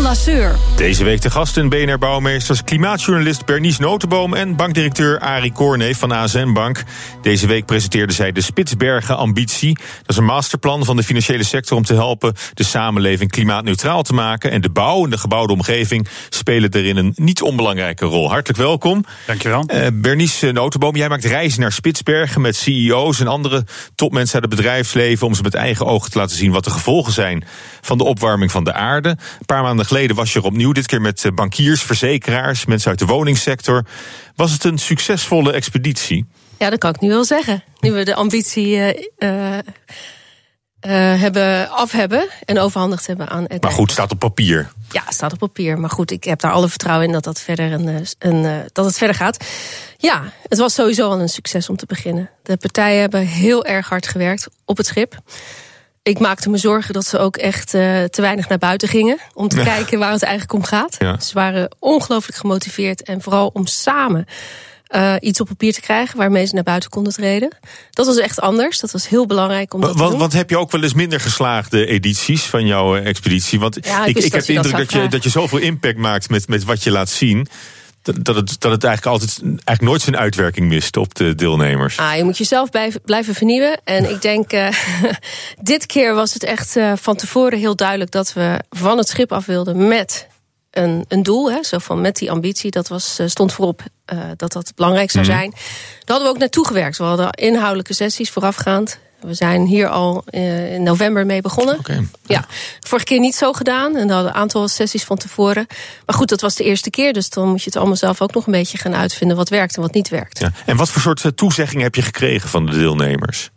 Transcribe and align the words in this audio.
Lasseur. 0.00 0.54
Deze 0.76 1.04
week 1.04 1.22
de 1.22 1.30
gasten 1.30 1.68
BNR 1.68 1.98
Bouwmeesters, 1.98 2.64
klimaatjournalist 2.64 3.44
Bernice 3.44 3.80
Notenboom 3.80 4.34
en 4.34 4.56
bankdirecteur 4.56 5.18
Arie 5.18 5.52
Corne 5.52 5.94
van 5.94 6.12
ASN 6.12 6.52
Bank. 6.52 6.82
Deze 7.22 7.46
week 7.46 7.66
presenteerde 7.66 8.12
zij 8.12 8.32
de 8.32 8.40
Spitsbergen 8.40 9.16
Ambitie. 9.16 9.76
Dat 9.76 10.08
is 10.08 10.16
een 10.16 10.24
masterplan 10.24 10.84
van 10.84 10.96
de 10.96 11.02
financiële 11.02 11.42
sector 11.42 11.76
om 11.76 11.84
te 11.84 11.94
helpen 11.94 12.34
de 12.54 12.64
samenleving 12.64 13.30
klimaatneutraal 13.30 14.02
te 14.02 14.12
maken. 14.12 14.50
En 14.50 14.60
de 14.60 14.70
bouw 14.70 15.04
en 15.04 15.10
de 15.10 15.18
gebouwde 15.18 15.52
omgeving 15.52 16.08
spelen 16.28 16.70
daarin 16.70 16.96
een 16.96 17.12
niet 17.16 17.42
onbelangrijke 17.42 18.04
rol. 18.04 18.30
Hartelijk 18.30 18.58
welkom. 18.58 19.04
Dankjewel. 19.26 19.64
Uh, 19.66 19.86
Bernice 19.92 20.52
Notenboom, 20.52 20.96
jij 20.96 21.08
maakt 21.08 21.24
reizen 21.24 21.60
naar 21.60 21.72
Spitsbergen 21.72 22.40
met 22.40 22.56
CEO's 22.56 23.20
en 23.20 23.26
andere 23.26 23.64
topmensen 23.94 24.34
uit 24.34 24.44
het 24.44 24.56
bedrijfsleven 24.56 25.26
om 25.26 25.34
ze 25.34 25.42
met 25.42 25.54
eigen 25.54 25.86
ogen 25.86 26.10
te 26.10 26.18
laten 26.18 26.36
zien 26.36 26.52
wat 26.52 26.64
de 26.64 26.70
gevolgen 26.70 27.12
zijn 27.12 27.44
van 27.80 27.98
de 27.98 28.04
opwarming 28.04 28.50
van 28.50 28.64
de 28.64 28.72
aarde. 28.72 29.08
Een 29.08 29.46
paar 29.46 29.62
maanden 29.62 29.86
geleden 29.90 30.16
was 30.16 30.32
je 30.32 30.38
er 30.38 30.44
opnieuw, 30.44 30.72
dit 30.72 30.86
keer 30.86 31.00
met 31.00 31.30
bankiers, 31.34 31.82
verzekeraars, 31.82 32.64
mensen 32.64 32.90
uit 32.90 32.98
de 32.98 33.06
woningsector. 33.06 33.84
Was 34.36 34.52
het 34.52 34.64
een 34.64 34.78
succesvolle 34.78 35.52
expeditie? 35.52 36.26
Ja, 36.58 36.70
dat 36.70 36.78
kan 36.78 36.90
ik 36.90 37.00
nu 37.00 37.08
wel 37.08 37.24
zeggen. 37.24 37.62
Nu 37.80 37.92
we 37.92 38.04
de 38.04 38.14
ambitie 38.14 38.66
uh, 38.66 38.88
uh, 38.88 39.60
hebben, 41.20 41.70
af 41.70 41.92
hebben 41.92 42.28
en 42.44 42.58
overhandigd 42.58 43.06
hebben 43.06 43.28
aan 43.28 43.44
het. 43.48 43.62
Maar 43.62 43.72
goed, 43.72 43.90
staat 43.90 44.10
op 44.10 44.18
papier. 44.18 44.72
Ja, 44.90 45.02
staat 45.08 45.32
op 45.32 45.38
papier. 45.38 45.78
Maar 45.78 45.90
goed, 45.90 46.10
ik 46.10 46.24
heb 46.24 46.40
daar 46.40 46.52
alle 46.52 46.68
vertrouwen 46.68 47.06
in 47.06 47.12
dat, 47.12 47.24
dat, 47.24 47.40
verder 47.40 47.72
een, 47.72 48.06
een, 48.18 48.68
dat 48.72 48.84
het 48.84 48.98
verder 48.98 49.16
gaat. 49.16 49.44
Ja, 49.96 50.32
het 50.48 50.58
was 50.58 50.74
sowieso 50.74 51.10
al 51.10 51.20
een 51.20 51.28
succes 51.28 51.68
om 51.68 51.76
te 51.76 51.86
beginnen. 51.86 52.30
De 52.42 52.56
partijen 52.56 53.00
hebben 53.00 53.26
heel 53.26 53.64
erg 53.64 53.88
hard 53.88 54.06
gewerkt 54.06 54.48
op 54.64 54.76
het 54.76 54.86
schip 54.86 55.18
ik 56.02 56.18
maakte 56.18 56.50
me 56.50 56.56
zorgen 56.56 56.94
dat 56.94 57.06
ze 57.06 57.18
ook 57.18 57.36
echt 57.36 57.74
uh, 57.74 58.04
te 58.04 58.20
weinig 58.20 58.48
naar 58.48 58.58
buiten 58.58 58.88
gingen. 58.88 59.18
Om 59.34 59.48
te 59.48 59.62
kijken 59.62 59.98
waar 59.98 60.12
het 60.12 60.22
eigenlijk 60.22 60.52
om 60.52 60.62
gaat. 60.62 60.96
Ja. 60.98 61.20
Ze 61.20 61.34
waren 61.34 61.76
ongelooflijk 61.78 62.38
gemotiveerd. 62.38 63.02
En 63.02 63.22
vooral 63.22 63.50
om 63.52 63.66
samen 63.66 64.26
uh, 64.94 65.14
iets 65.20 65.40
op 65.40 65.46
papier 65.46 65.72
te 65.72 65.80
krijgen 65.80 66.18
waarmee 66.18 66.46
ze 66.46 66.54
naar 66.54 66.62
buiten 66.62 66.90
konden 66.90 67.12
treden. 67.12 67.56
Dat 67.90 68.06
was 68.06 68.18
echt 68.18 68.40
anders. 68.40 68.78
Dat 68.78 68.90
was 68.90 69.08
heel 69.08 69.26
belangrijk 69.26 69.74
om 69.74 69.80
dat 69.80 69.90
wat, 69.90 69.98
te 69.98 70.10
doen. 70.10 70.18
Want 70.18 70.32
heb 70.32 70.50
je 70.50 70.58
ook 70.58 70.70
wel 70.70 70.82
eens 70.82 70.94
minder 70.94 71.20
geslaagde 71.20 71.86
edities 71.86 72.42
van 72.42 72.66
jouw 72.66 72.96
eh, 72.96 73.06
expeditie? 73.06 73.60
Want 73.60 73.78
ja, 73.82 74.04
ik, 74.04 74.16
ik, 74.16 74.24
ik 74.24 74.32
heb 74.32 74.44
de 74.44 74.52
indruk 74.52 74.76
dat, 74.76 74.90
dat 74.90 75.02
je, 75.02 75.08
dat 75.08 75.22
je 75.22 75.30
zoveel 75.30 75.58
impact 75.58 75.96
maakt 75.96 76.28
met, 76.28 76.48
met 76.48 76.64
wat 76.64 76.82
je 76.82 76.90
laat 76.90 77.08
zien 77.08 77.46
dat, 78.12 78.36
het, 78.36 78.60
dat 78.60 78.70
het 78.72 78.84
eigenlijk 78.84 79.06
altijd 79.06 79.40
eigenlijk 79.42 79.80
nooit 79.80 80.02
zijn 80.02 80.16
uitwerking 80.16 80.68
mist 80.68 80.96
op 80.96 81.14
de 81.14 81.34
deelnemers. 81.34 81.98
Ah, 81.98 82.16
je 82.16 82.24
moet 82.24 82.38
jezelf 82.38 82.68
blijven 83.04 83.34
vernieuwen. 83.34 83.80
En 83.84 84.10
ik 84.10 84.22
denk, 84.22 84.52
uh, 84.52 84.68
dit 85.60 85.86
keer 85.86 86.14
was 86.14 86.34
het 86.34 86.44
echt 86.44 86.76
uh, 86.76 86.92
van 86.96 87.16
tevoren 87.16 87.58
heel 87.58 87.76
duidelijk 87.76 88.10
dat 88.10 88.32
we 88.32 88.60
van 88.70 88.98
het 88.98 89.08
schip 89.08 89.32
af 89.32 89.46
wilden 89.46 89.88
met 89.88 90.28
een, 90.70 91.04
een 91.08 91.22
doel. 91.22 91.52
Hè, 91.52 91.62
zo 91.62 91.78
van 91.78 92.00
met 92.00 92.16
die 92.16 92.30
ambitie. 92.30 92.70
Dat 92.70 92.88
was, 92.88 93.20
uh, 93.20 93.26
stond 93.26 93.52
voorop 93.52 93.82
dat 94.36 94.52
dat 94.52 94.72
belangrijk 94.74 95.10
zou 95.10 95.24
zijn. 95.24 95.46
Mm 95.46 95.52
-hmm. 95.54 95.62
Daar 95.98 96.06
hadden 96.06 96.26
we 96.26 96.32
ook 96.32 96.38
naartoe 96.38 96.66
gewerkt. 96.66 96.98
We 96.98 97.04
hadden 97.04 97.30
inhoudelijke 97.30 97.94
sessies 97.94 98.30
voorafgaand. 98.30 98.98
We 99.20 99.34
zijn 99.34 99.66
hier 99.66 99.88
al 99.88 100.24
in 100.30 100.82
november 100.82 101.26
mee 101.26 101.40
begonnen. 101.40 101.78
Okay. 101.78 102.06
Ja, 102.26 102.46
vorige 102.80 103.06
keer 103.06 103.20
niet 103.20 103.34
zo 103.34 103.52
gedaan. 103.52 103.96
En 103.96 104.06
dan 104.06 104.16
hadden 104.16 104.34
een 104.34 104.40
aantal 104.40 104.68
sessies 104.68 105.04
van 105.04 105.16
tevoren. 105.16 105.66
Maar 106.06 106.16
goed, 106.16 106.28
dat 106.28 106.40
was 106.40 106.54
de 106.54 106.64
eerste 106.64 106.90
keer. 106.90 107.12
Dus 107.12 107.30
dan 107.30 107.48
moet 107.48 107.58
je 107.58 107.64
het 107.64 107.76
allemaal 107.76 107.96
zelf 107.96 108.20
ook 108.20 108.34
nog 108.34 108.46
een 108.46 108.52
beetje 108.52 108.78
gaan 108.78 108.94
uitvinden 108.94 109.36
wat 109.36 109.48
werkt 109.48 109.76
en 109.76 109.82
wat 109.82 109.94
niet 109.94 110.08
werkt. 110.08 110.38
Ja. 110.38 110.52
En 110.66 110.76
wat 110.76 110.90
voor 110.90 111.16
soort 111.16 111.36
toezeggingen 111.36 111.84
heb 111.84 111.94
je 111.94 112.02
gekregen 112.02 112.48
van 112.48 112.66
de 112.66 112.72
deelnemers? 112.72 113.50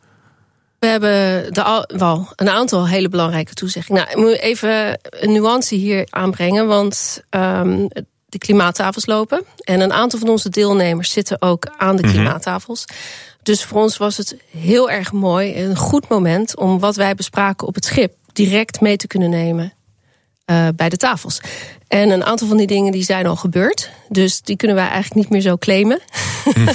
We 0.79 0.88
hebben 0.88 1.53
de, 1.53 1.85
wel 1.97 2.31
een 2.35 2.50
aantal 2.50 2.88
hele 2.88 3.09
belangrijke 3.09 3.53
toezeggingen. 3.53 4.02
Nou, 4.02 4.18
ik 4.18 4.23
moet 4.25 4.40
even 4.40 5.00
een 5.02 5.31
nuance 5.31 5.75
hier 5.75 6.07
aanbrengen. 6.09 6.68
Want 6.68 7.23
um, 7.29 7.88
de 8.34 8.38
klimaattafels 8.38 9.06
lopen. 9.06 9.44
En 9.57 9.79
een 9.79 9.94
aantal 9.94 10.19
van 10.19 10.29
onze 10.29 10.50
deelnemers 10.50 11.12
zitten 11.12 11.41
ook 11.41 11.68
aan 11.78 11.96
de 11.96 12.02
klimaattafels. 12.02 12.85
Mm 12.88 12.96
-hmm. 12.96 13.31
Dus 13.44 13.64
voor 13.64 13.81
ons 13.81 13.98
was 13.98 14.18
het 14.18 14.38
heel 14.58 14.90
erg 14.90 15.12
mooi, 15.12 15.56
een 15.56 15.76
goed 15.76 16.09
moment 16.09 16.58
om 16.58 16.80
wat 16.80 16.96
wij 16.96 17.16
bespraken 17.16 17.68
op 17.68 17.76
het 17.76 17.86
schip 17.86 18.14
direct 18.34 18.81
mee 18.81 18.98
te 18.98 19.08
kunnen 19.08 19.30
nemen 19.30 19.74
uh, 20.46 20.68
bij 20.76 20.90
de 20.90 20.98
tafels. 20.98 21.42
En 21.88 22.09
een 22.09 22.24
aantal 22.24 22.48
van 22.48 22.58
die 22.58 22.68
dingen 22.68 22.92
die 22.92 23.03
zijn 23.03 23.26
al 23.26 23.36
gebeurd. 23.36 23.90
Dus 24.09 24.42
die 24.42 24.56
kunnen 24.56 24.78
wij 24.78 24.88
eigenlijk 24.88 25.16
niet 25.16 25.30
meer 25.30 25.42
zo 25.42 25.58
claimen. 25.58 26.00
Hm. 26.44 26.68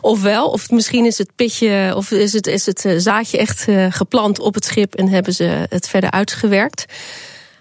of 0.00 0.22
wel, 0.22 0.50
of 0.50 0.70
misschien 0.70 1.04
is 1.04 1.18
het 1.18 1.34
pitje, 1.36 1.92
of 1.96 2.10
is 2.10 2.32
het, 2.32 2.46
is 2.46 2.66
het 2.66 2.86
zaadje 2.96 3.38
echt 3.38 3.68
uh, 3.68 3.86
geplant 3.90 4.38
op 4.38 4.54
het 4.54 4.64
schip 4.64 4.94
en 4.94 5.08
hebben 5.08 5.32
ze 5.32 5.66
het 5.68 5.88
verder 5.88 6.10
uitgewerkt. 6.10 6.84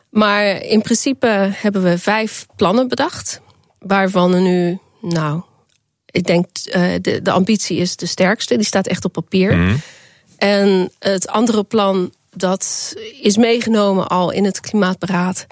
Maar 0.10 0.62
in 0.62 0.81
principe 0.81 1.50
hebben 1.54 1.84
we 1.84 1.98
vijf 1.98 2.46
plannen 2.56 2.88
bedacht. 2.88 3.42
Waarvan 3.80 4.34
er 4.34 4.42
nu, 4.42 4.80
nou, 5.02 5.42
ik 6.12 6.26
denk 6.26 6.46
uh, 6.66 6.84
de, 7.02 7.22
de 7.22 7.32
ambitie 7.32 7.78
is 7.78 7.96
de 7.96 8.06
sterkste. 8.06 8.56
Die 8.56 8.66
staat 8.66 8.88
echt 8.88 9.06
op 9.06 9.12
papier. 9.12 9.58
Mhm. 9.58 9.70
Mm. 9.70 9.82
En 10.38 10.92
het 11.00 11.28
andere 11.28 11.64
plan, 11.64 12.14
dat 12.36 12.96
is 13.22 13.38
meegenomen 13.38 14.08
al 14.08 14.32
in 14.32 14.46
het 14.46 14.60
klimaatberaad. 14.60 15.48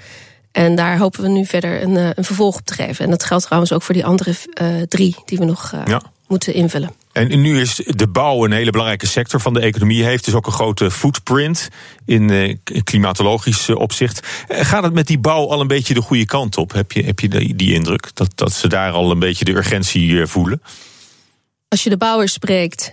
En 0.52 0.76
daar 0.76 0.98
hopen 0.98 1.22
we 1.22 1.28
nu 1.28 1.46
verder 1.46 1.82
een, 1.82 1.96
een 1.96 2.24
vervolg 2.24 2.58
op 2.58 2.66
te 2.66 2.74
geven. 2.74 3.06
En 3.06 3.12
dat 3.12 3.24
geldt 3.24 3.44
trouwens 3.44 3.74
ook 3.74 3.82
voor 3.82 3.94
die 3.94 4.06
andere 4.06 4.34
uh, 4.62 4.82
drie 4.82 5.16
die 5.26 5.38
we 5.38 5.46
nog 5.46 5.72
uh, 5.76 5.82
ja. 5.86 6.02
moeten 6.28 6.54
invullen. 6.54 6.92
En 7.20 7.42
nu 7.42 7.60
is 7.60 7.76
de 7.86 8.08
bouw 8.08 8.46
een 8.46 8.52
hele 8.52 8.72
belangrijke 8.72 9.08
sector 9.08 9.42
van 9.42 9.54
de 9.54 9.60
economie. 9.60 10.04
Heeft 10.04 10.26
dus 10.26 10.34
ook 10.34 10.46
een 10.46 10.52
grote 10.52 10.92
footprint 10.92 11.70
in 12.06 12.32
uh, 12.32 12.56
klimatologisch 12.84 13.70
opzicht. 13.70 14.28
Gaat 14.48 14.84
het 14.84 14.94
met 14.94 15.08
die 15.08 15.20
bouw 15.20 15.48
al 15.48 15.62
een 15.62 15.68
beetje 15.68 15.94
de 15.94 16.02
goede 16.02 16.26
kant 16.26 16.58
op? 16.58 16.74
Heb 16.74 16.92
je, 16.92 17.04
heb 17.04 17.20
je 17.20 17.56
die, 17.56 17.74
indruk 17.74 18.10
dat, 18.14 18.32
dat 18.36 18.54
ze 18.54 18.68
daar 18.68 18.92
al 18.92 19.12
een 19.12 19.20
beetje 19.20 19.46
de 19.46 19.56
urgentie 19.56 20.26
voelen? 20.26 20.62
Als 21.68 21.84
je 21.84 21.90
de 21.90 21.98
bouwers 21.98 22.34
spreekt, 22.34 22.92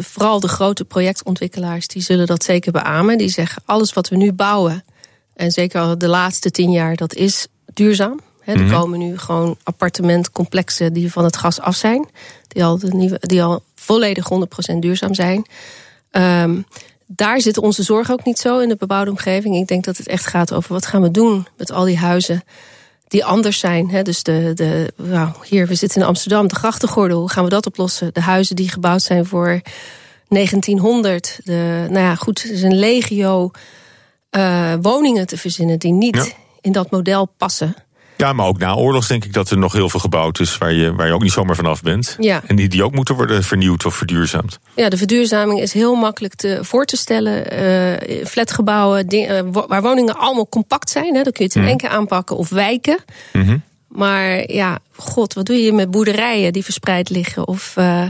vooral 0.00 0.40
de 0.40 0.48
grote 0.48 0.84
projectontwikkelaars, 0.84 1.86
die 1.86 2.02
zullen 2.02 2.26
dat 2.26 2.44
zeker 2.44 2.72
beamen. 2.72 3.18
Die 3.18 3.28
zeggen 3.28 3.62
alles 3.66 3.92
wat 3.92 4.08
we 4.08 4.16
nu 4.16 4.32
bouwen, 4.32 4.84
en 5.34 5.50
zeker 5.50 5.80
al 5.80 5.98
de 5.98 6.08
laatste 6.08 6.50
tien 6.50 6.70
jaar, 6.70 6.96
dat 6.96 7.14
is 7.14 7.46
duurzaam. 7.74 8.20
He, 8.50 8.56
er 8.56 8.62
mm 8.62 8.70
-hmm. 8.70 8.80
komen 8.80 8.98
nu 8.98 9.18
gewoon 9.18 9.56
appartementcomplexen 9.62 10.92
die 10.92 11.12
van 11.12 11.24
het 11.24 11.36
gas 11.36 11.60
af 11.60 11.76
zijn. 11.76 12.08
Die 12.48 12.64
al, 12.64 12.78
de 12.78 12.94
nieuwe, 12.94 13.18
die 13.20 13.42
al 13.42 13.62
volledig 13.74 14.30
100% 14.74 14.78
duurzaam 14.78 15.14
zijn. 15.14 15.46
Um, 16.10 16.66
daar 17.06 17.40
zit 17.40 17.58
onze 17.58 17.82
zorg 17.82 18.10
ook 18.10 18.24
niet 18.24 18.38
zo 18.38 18.58
in 18.58 18.68
de 18.68 18.76
bebouwde 18.76 19.10
omgeving. 19.10 19.56
Ik 19.56 19.66
denk 19.66 19.84
dat 19.84 19.96
het 19.96 20.08
echt 20.08 20.26
gaat 20.26 20.52
over 20.52 20.72
wat 20.72 20.86
gaan 20.86 21.02
we 21.02 21.10
doen 21.10 21.46
met 21.56 21.72
al 21.72 21.84
die 21.84 21.98
huizen 21.98 22.42
die 23.08 23.24
anders 23.24 23.58
zijn. 23.58 24.02
Dus 24.02 24.22
de, 24.22 24.52
de, 24.54 24.92
nou, 24.96 25.28
hier, 25.44 25.66
we 25.66 25.74
zitten 25.74 26.00
in 26.00 26.06
Amsterdam, 26.06 26.48
de 26.48 26.54
grachtengordel. 26.54 27.18
Hoe 27.18 27.30
gaan 27.30 27.44
we 27.44 27.50
dat 27.50 27.66
oplossen? 27.66 28.14
De 28.14 28.20
huizen 28.20 28.56
die 28.56 28.68
gebouwd 28.68 29.02
zijn 29.02 29.26
voor 29.26 29.60
1900. 30.28 31.40
De, 31.44 31.86
nou 31.88 32.04
ja, 32.04 32.14
goed, 32.14 32.42
er 32.42 32.50
is 32.50 32.62
een 32.62 32.78
legio 32.78 33.50
uh, 34.30 34.74
woningen 34.80 35.26
te 35.26 35.36
verzinnen 35.36 35.78
die 35.78 35.92
niet 35.92 36.16
ja. 36.16 36.24
in 36.60 36.72
dat 36.72 36.90
model 36.90 37.26
passen. 37.36 37.74
Ja, 38.20 38.32
maar 38.32 38.46
ook 38.46 38.58
na 38.58 38.74
oorlogs 38.74 39.08
denk 39.08 39.24
ik 39.24 39.32
dat 39.32 39.50
er 39.50 39.58
nog 39.58 39.72
heel 39.72 39.88
veel 39.88 40.00
gebouwd 40.00 40.40
is 40.40 40.58
waar 40.58 40.72
je, 40.72 40.94
waar 40.94 41.06
je 41.06 41.12
ook 41.12 41.22
niet 41.22 41.32
zomaar 41.32 41.56
vanaf 41.56 41.82
bent. 41.82 42.16
Ja. 42.18 42.42
En 42.46 42.56
die, 42.56 42.68
die 42.68 42.84
ook 42.84 42.94
moeten 42.94 43.14
worden 43.14 43.42
vernieuwd 43.44 43.84
of 43.84 43.94
verduurzaamd. 43.94 44.58
Ja, 44.74 44.88
de 44.88 44.96
verduurzaming 44.96 45.60
is 45.60 45.72
heel 45.72 45.94
makkelijk 45.94 46.34
te, 46.34 46.58
voor 46.62 46.84
te 46.84 46.96
stellen. 46.96 47.62
Uh, 47.62 48.26
flatgebouwen, 48.26 49.14
uh, 49.14 49.40
waar 49.66 49.82
woningen 49.82 50.16
allemaal 50.16 50.48
compact 50.48 50.90
zijn, 50.90 51.14
hè, 51.14 51.22
dan 51.22 51.32
kun 51.32 51.44
je 51.44 51.44
het 51.44 51.54
in 51.54 51.60
Mhm. 51.60 51.70
één 51.70 51.78
keer 51.78 51.88
aanpakken 51.88 52.36
of 52.36 52.48
wijken. 52.48 52.98
Mm 53.32 53.42
-hmm. 53.44 53.62
Maar 53.88 54.52
ja, 54.52 54.78
god, 54.96 55.34
wat 55.34 55.46
doe 55.46 55.56
je 55.56 55.72
met 55.72 55.90
boerderijen 55.90 56.52
die 56.52 56.64
verspreid 56.64 57.10
liggen? 57.10 57.48
Of 57.48 57.74
uh, 57.78 58.04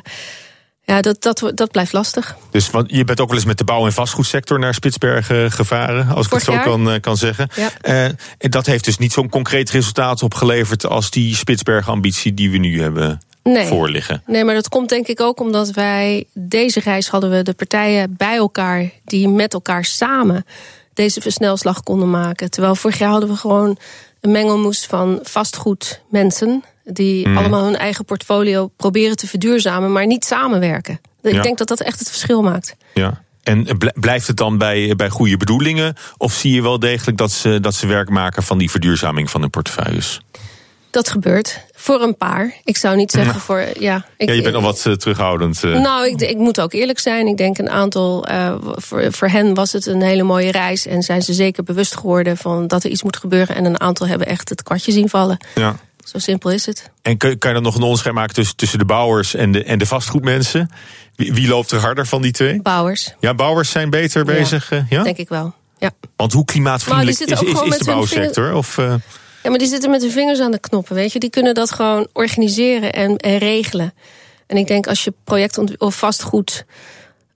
Ja, 0.91 1.01
dat, 1.01 1.23
dat, 1.23 1.53
dat 1.55 1.71
blijft 1.71 1.93
lastig. 1.93 2.37
Dus 2.51 2.71
want 2.71 2.91
je 2.91 3.05
bent 3.05 3.21
ook 3.21 3.29
wel 3.29 3.37
eens 3.37 3.47
met 3.47 3.59
de 3.59 3.65
bouw- 3.65 3.87
en 3.87 3.93
vastgoedsector 3.93 4.59
naar 4.59 4.75
Spitsbergen 4.75 5.53
gevaren, 5.53 6.09
als 6.09 6.27
ik 6.27 6.33
het 6.33 6.43
zo 6.43 6.59
kan, 6.59 7.01
kan 7.01 7.17
zeggen. 7.17 7.49
Ja. 7.55 7.71
en 8.39 8.51
dat 8.51 8.67
heeft 8.67 8.85
dus 8.85 8.99
niet 8.99 9.13
zo'n 9.13 9.29
concreet 9.29 9.71
resultaat 9.71 10.23
opgeleverd 10.23 10.87
als 10.87 11.11
die 11.11 11.37
Spitsbergen-ambitie 11.37 12.35
die 12.35 12.51
we 12.51 12.59
nu 12.59 12.81
hebben 12.81 13.21
nee. 13.43 13.67
voorliggen. 13.67 14.23
Nee, 14.27 14.45
maar 14.45 14.55
dat 14.55 14.69
komt 14.69 14.89
denk 14.89 15.07
ik 15.07 15.21
ook 15.21 15.41
omdat 15.41 15.71
wij 15.71 16.25
deze 16.33 16.81
reis 16.81 17.09
hadden 17.09 17.31
we 17.31 17.43
de 17.43 17.55
partijen 17.55 18.15
bij 18.17 18.37
elkaar 18.37 18.91
die 19.05 19.29
met 19.29 19.53
elkaar 19.53 19.85
samen 19.85 20.45
deze 20.95 21.21
versnelslag 21.21 21.83
konden 21.83 22.11
maken. 22.11 22.51
Terwijl 22.51 22.75
vorig 22.75 22.99
jaar 22.99 23.11
hadden 23.11 23.29
we 23.29 23.37
gewoon 23.37 23.79
een 24.21 24.31
mengelmoes 24.31 24.87
van 24.87 25.19
vastgoedmensen 25.23 26.65
die 26.85 27.29
mhm. 27.29 27.37
allemaal 27.37 27.65
hun 27.65 27.77
eigen 27.77 28.05
portfolio 28.05 28.71
proberen 28.77 29.17
te 29.17 29.27
verduurzamen, 29.27 29.93
maar 29.93 30.07
niet 30.07 30.25
samenwerken. 30.25 31.01
Ik 31.23 31.43
denk 31.43 31.59
dat 31.59 31.69
dat 31.69 31.81
echt 31.81 31.99
het 31.99 32.09
verschil 32.09 32.43
maakt. 32.43 32.77
Ja. 32.95 33.23
En 33.43 33.79
blijft 33.95 34.27
het 34.27 34.37
dan 34.37 34.59
bij, 34.59 34.97
bij 34.97 35.09
goede 35.09 35.37
bedoelingen? 35.37 35.95
Of 36.17 36.33
zie 36.33 36.53
je 36.53 36.63
wel 36.63 36.79
degelijk 36.79 37.19
dat 37.19 37.31
ze, 37.31 37.61
dat 37.61 37.75
ze 37.75 37.87
werk 37.87 38.09
maken 38.09 38.43
van 38.43 38.59
die 38.59 38.71
verduurzaming 38.71 39.31
van 39.31 39.41
hun 39.41 39.51
portefeuilles? 39.51 40.21
Dat 40.91 41.11
gebeurt. 41.11 41.61
Voor 41.75 42.01
een 42.01 42.17
paar. 42.17 42.55
Ik 42.65 42.77
zou 42.77 42.97
niet 42.97 43.11
zeggen 43.11 43.41
voor. 43.41 43.65
Ja, 43.79 44.05
ik, 44.17 44.29
ja 44.29 44.35
je 44.35 44.43
bent 44.43 44.55
al 44.55 44.63
wat 44.63 44.85
uh, 44.87 44.95
terughoudend. 44.95 45.63
Uh. 45.65 45.81
Nou, 45.81 46.09
ik, 46.09 46.21
ik, 46.21 46.37
moet 46.37 46.61
ook 46.61 46.73
eerlijk 46.73 46.99
zijn. 46.99 47.27
Ik 47.27 47.37
denk 47.37 47.59
een 47.59 47.71
aantal. 47.71 48.31
Uh, 48.31 48.55
voor, 48.61 49.13
voor 49.13 49.29
hen 49.29 49.55
was 49.55 49.73
het 49.73 49.87
een 49.87 50.03
hele 50.03 50.23
mooie 50.23 50.51
reis. 50.51 50.87
En 50.87 51.03
zijn 51.03 51.23
ze 51.23 51.33
zeker 51.33 51.63
bewust 51.63 51.97
geworden 51.97 52.37
van 52.37 52.67
dat 52.67 52.85
er 52.85 52.91
iets 52.91 53.03
moet 53.03 53.17
gebeuren. 53.17 53.57
En 53.57 53.65
een 53.65 53.81
aantal 53.81 54.07
hebben 54.07 54.27
echt 54.27 54.49
het 54.49 54.63
kwartje 54.63 54.93
zien 54.93 55.09
vallen. 55.09 55.45
Ja. 55.55 55.77
Zo 56.05 56.19
simpel 56.19 56.51
is 56.51 56.67
het. 56.67 56.91
En 57.03 57.17
kun, 57.17 57.39
kan 57.39 57.51
je 57.51 57.55
dan 57.55 57.65
nog 57.65 57.77
een 57.77 57.83
onderscheid 57.83 58.15
maken 58.15 58.35
tussen, 58.35 58.57
tussen 58.57 58.79
de 58.79 58.85
bouwers 58.85 59.35
en 59.35 59.53
de, 59.53 59.65
en 59.65 59.79
de 59.79 59.87
vastgoedmensen? 59.87 60.71
Wie, 61.17 61.33
wie 61.33 61.49
loopt 61.49 61.71
er 61.71 61.81
harder 61.81 62.07
van 62.07 62.23
die 62.23 62.33
twee? 62.33 62.63
Bouwers. 62.63 63.15
Ja, 63.21 63.35
bouwers 63.35 63.71
zijn 63.71 63.91
beter 63.91 64.25
bezig. 64.25 64.71
ja? 64.89 65.03
Denk 65.03 65.17
ik 65.17 65.29
wel. 65.29 65.55
Ja. 65.79 65.91
Want 66.17 66.33
hoe 66.33 66.45
klimaatvriendelijk 66.45 67.19
is, 67.19 67.27
is, 67.27 67.41
is 67.41 67.79
de 67.79 67.85
bouwsector? 67.85 68.55
Of, 68.55 68.79
ja, 69.43 69.51
maar 69.51 69.59
die 69.59 69.69
zitten 69.69 69.91
met 69.91 70.03
hun 70.03 70.11
vingers 70.11 70.41
aan 70.41 70.51
de 70.51 70.59
knoppen, 70.59 70.95
weet 70.95 71.13
je. 71.13 71.19
Die 71.19 71.31
kunnen 71.31 71.55
dat 71.55 71.73
gewoon 71.73 72.07
organiseren 72.13 72.93
en, 72.93 73.17
en 73.17 73.39
regelen. 73.39 73.95
En 74.47 74.57
ik 74.57 74.67
denk 74.67 74.87
als 74.87 75.05
je 75.05 75.13
project 75.25 75.79
of 75.79 75.99
vastgoed 75.99 76.65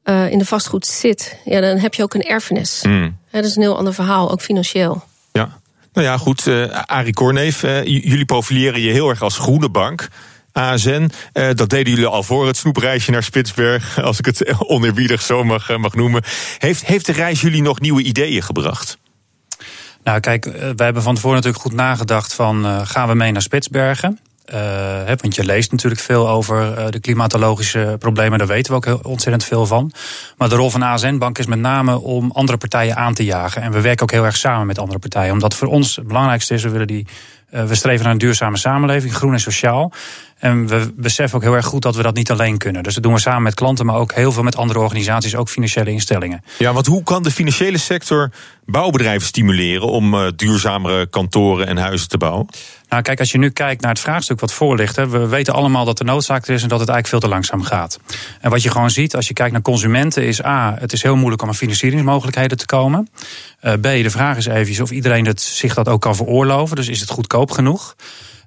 uh, 0.05 0.31
in 0.31 0.39
de 0.39 0.45
vastgoed 0.45 0.87
zit, 0.87 1.37
ja, 1.45 1.61
dan 1.61 1.79
heb 1.79 1.95
je 1.95 2.03
ook 2.03 2.15
een 2.15 2.23
erfenis. 2.23 2.83
Mm. 2.87 3.19
dat 3.31 3.45
is 3.45 3.57
een 3.57 3.63
heel 3.63 3.77
ander 3.77 3.95
verhaal, 3.95 4.31
ook 4.31 4.41
financieel. 4.41 5.05
Ja, 5.33 5.59
nou 5.93 6.07
ja, 6.07 6.19
goed. 6.19 6.47
Uh, 6.47 6.83
Arie 6.87 7.13
Korneef, 7.13 7.63
uh, 7.63 7.85
jullie 7.85 8.25
profileren 8.25 8.81
je 8.81 8.91
heel 8.91 9.09
erg 9.09 9.23
als 9.23 9.39
groene 9.39 9.69
bank. 9.69 10.09
ASN. 10.53 11.11
Uh, 11.33 11.49
dat 11.55 11.71
deden 11.71 11.93
jullie 11.93 12.07
al 12.07 12.23
voor 12.23 12.47
het 12.47 12.57
snoepreisje 12.57 13.11
naar 13.11 13.23
Spitsberg, 13.23 13.99
als 14.03 14.19
ik 14.19 14.27
het 14.27 14.59
oneerbiedig 14.75 15.23
zo 15.23 15.45
mag, 15.45 15.77
mag 15.77 15.95
noemen. 15.95 16.23
Heeft, 16.59 16.87
heeft 16.87 17.07
de 17.07 17.13
reis 17.13 17.41
jullie 17.41 17.63
nog 17.63 17.81
nieuwe 17.81 18.03
ideeën 18.03 18.43
gebracht? 18.43 18.99
Nou, 20.05 20.21
kijk, 20.21 20.47
eh, 20.47 20.53
wij 20.53 20.85
hebben 20.85 21.03
van 21.03 21.15
tevoren 21.15 21.37
natuurlijk 21.37 21.63
goed 21.63 21.73
nagedacht 21.73 22.35
van 22.35 22.67
uh, 22.67 22.81
gaan 22.85 23.09
we 23.09 23.15
mee 23.15 23.33
naar 23.33 23.43
Spitsbergen? 23.43 24.19
Uh, 24.49 24.55
hè, 25.05 25.17
want 25.17 25.35
je 25.35 25.45
leest 25.45 25.71
natuurlijk 25.71 26.01
veel 26.01 26.29
over 26.29 26.91
de 26.91 27.01
klimatologische 27.01 27.97
problemen, 27.99 28.39
daar 28.39 28.47
weten 28.47 28.71
we 28.71 28.77
ook 28.77 28.85
heel, 28.85 29.01
ontzettend 29.03 29.45
veel 29.45 29.67
van. 29.67 29.93
Maar 30.37 30.49
de 30.49 30.55
rol 30.55 30.71
van 30.71 30.83
ASN 30.83 31.19
Bank 31.19 31.39
is 31.39 31.47
met 31.47 31.59
name 31.59 32.01
om 32.01 32.31
andere 32.31 32.59
partijen 32.59 32.97
aan 32.97 33.15
te 33.15 33.25
jagen. 33.25 33.63
En 33.63 33.73
we 33.73 33.81
werken 33.81 34.03
ook 34.03 34.11
heel 34.11 34.25
erg 34.25 34.37
samen 34.37 34.67
met 34.67 34.79
andere 34.79 34.99
partijen. 34.99 35.33
Omdat 35.33 35.55
voor 35.55 35.69
ons 35.69 35.97
het 35.97 36.07
belangrijkste 36.07 36.55
is, 36.55 36.63
we 36.63 36.69
willen 36.69 36.87
die 36.87 37.07
we 37.51 37.75
streven 37.75 38.03
naar 38.03 38.13
een 38.13 38.19
duurzame 38.19 38.57
samenleving, 38.57 39.15
groen 39.15 39.33
en 39.33 39.41
sociaal. 39.41 39.93
En 40.39 40.67
we 40.67 40.93
beseffen 40.97 41.39
ook 41.39 41.45
heel 41.45 41.55
erg 41.55 41.67
goed 41.67 41.83
dat 41.83 41.97
we 41.97 42.03
dat 42.03 42.15
niet 42.15 42.31
alleen 42.31 42.59
kunnen. 42.59 42.83
Dus 42.83 42.95
dat 42.95 43.03
doen 43.03 43.13
we 43.13 43.21
samen 43.21 43.43
met 43.43 43.55
klanten, 43.55 43.87
maar 43.87 43.97
ook 43.97 44.15
heel 44.15 44.33
veel 44.33 44.43
met 44.43 44.57
andere 44.57 44.79
organisaties, 44.79 45.37
ook 45.37 45.49
financiële 45.49 45.91
instellingen. 45.91 46.45
Ja, 46.59 46.73
want 46.73 46.87
hoe 46.87 47.03
kan 47.03 47.23
de 47.23 47.31
financiële 47.31 47.79
sector 47.79 48.31
bouwbedrijven 48.65 49.27
stimuleren 49.27 49.89
om 49.89 50.15
uh, 50.15 50.27
duurzamere 50.37 51.07
kantoren 51.07 51.67
en 51.67 51.77
huizen 51.77 52.09
te 52.09 52.19
bouwen? 52.19 52.49
Nou, 52.95 53.07
kijk, 53.07 53.21
als 53.21 53.33
je 53.33 53.39
nu 53.39 53.51
kijkt 53.51 53.81
naar 53.81 53.91
het 53.91 54.01
vraagstuk 54.01 54.41
wat 54.41 54.53
voor 54.53 54.77
ligt, 54.77 54.97
hè, 54.97 55.09
we 55.09 55.27
weten 55.27 55.55
allemaal 55.55 55.85
dat 55.85 55.99
er 55.99 56.05
noodzaak 56.05 56.47
is 56.47 56.63
en 56.63 56.69
dat 56.69 56.81
het 56.81 56.89
eigenlijk 56.89 57.07
veel 57.07 57.19
te 57.19 57.29
langzaam 57.29 57.63
gaat. 57.63 58.01
En 58.41 58.51
wat 58.51 58.63
je 58.63 58.71
gewoon 58.71 58.91
ziet 58.91 59.17
als 59.17 59.29
je 59.29 59.35
kijkt 59.35 59.53
naar 59.53 59.63
consumenten 59.63 60.27
is 60.27 60.45
A, 60.45 60.77
het 60.79 60.93
is 60.93 61.03
heel 61.03 61.17
moeilijk 61.17 61.43
om 61.43 61.49
aan 61.49 61.55
financieringsmogelijkheden 61.55 62.57
te 62.57 62.67
komen. 62.67 63.09
Uh, 63.63 63.73
B, 63.73 63.83
de 63.83 64.11
vraag 64.11 64.37
is 64.37 64.47
even 64.47 64.83
of 64.83 64.91
iedereen 64.91 65.27
het, 65.27 65.41
zich 65.41 65.75
dat 65.75 65.89
ook 65.89 66.01
kan 66.01 66.17
veroorloven. 66.17 66.77
Dus 66.77 66.89
is 66.89 67.01
het 67.01 67.11
goedkoop 67.11 67.51
genoeg? 67.51 67.95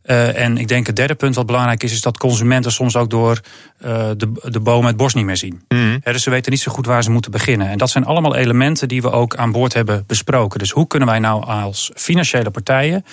Uh, 0.05 0.39
en 0.39 0.57
ik 0.57 0.67
denk 0.67 0.87
het 0.87 0.95
derde 0.95 1.15
punt 1.15 1.35
wat 1.35 1.45
belangrijk 1.45 1.83
is, 1.83 1.91
is 1.91 2.01
dat 2.01 2.17
consumenten 2.17 2.71
soms 2.71 2.95
ook 2.95 3.09
door 3.09 3.39
uh, 3.85 4.09
de, 4.17 4.31
de 4.41 4.59
bomen 4.59 4.87
het 4.87 4.97
bos 4.97 5.13
niet 5.13 5.25
meer 5.25 5.37
zien. 5.37 5.61
Mm. 5.67 5.99
dus 6.03 6.23
ze 6.23 6.29
weten 6.29 6.51
niet 6.51 6.61
zo 6.61 6.71
goed 6.71 6.85
waar 6.85 7.03
ze 7.03 7.11
moeten 7.11 7.31
beginnen. 7.31 7.69
En 7.69 7.77
dat 7.77 7.89
zijn 7.89 8.05
allemaal 8.05 8.35
elementen 8.35 8.87
die 8.87 9.01
we 9.01 9.11
ook 9.11 9.35
aan 9.35 9.51
boord 9.51 9.73
hebben 9.73 10.03
besproken. 10.07 10.59
Dus 10.59 10.71
hoe 10.71 10.87
kunnen 10.87 11.07
wij 11.07 11.19
nou 11.19 11.45
als 11.45 11.91
financiële 11.95 12.49
partijen 12.49 13.05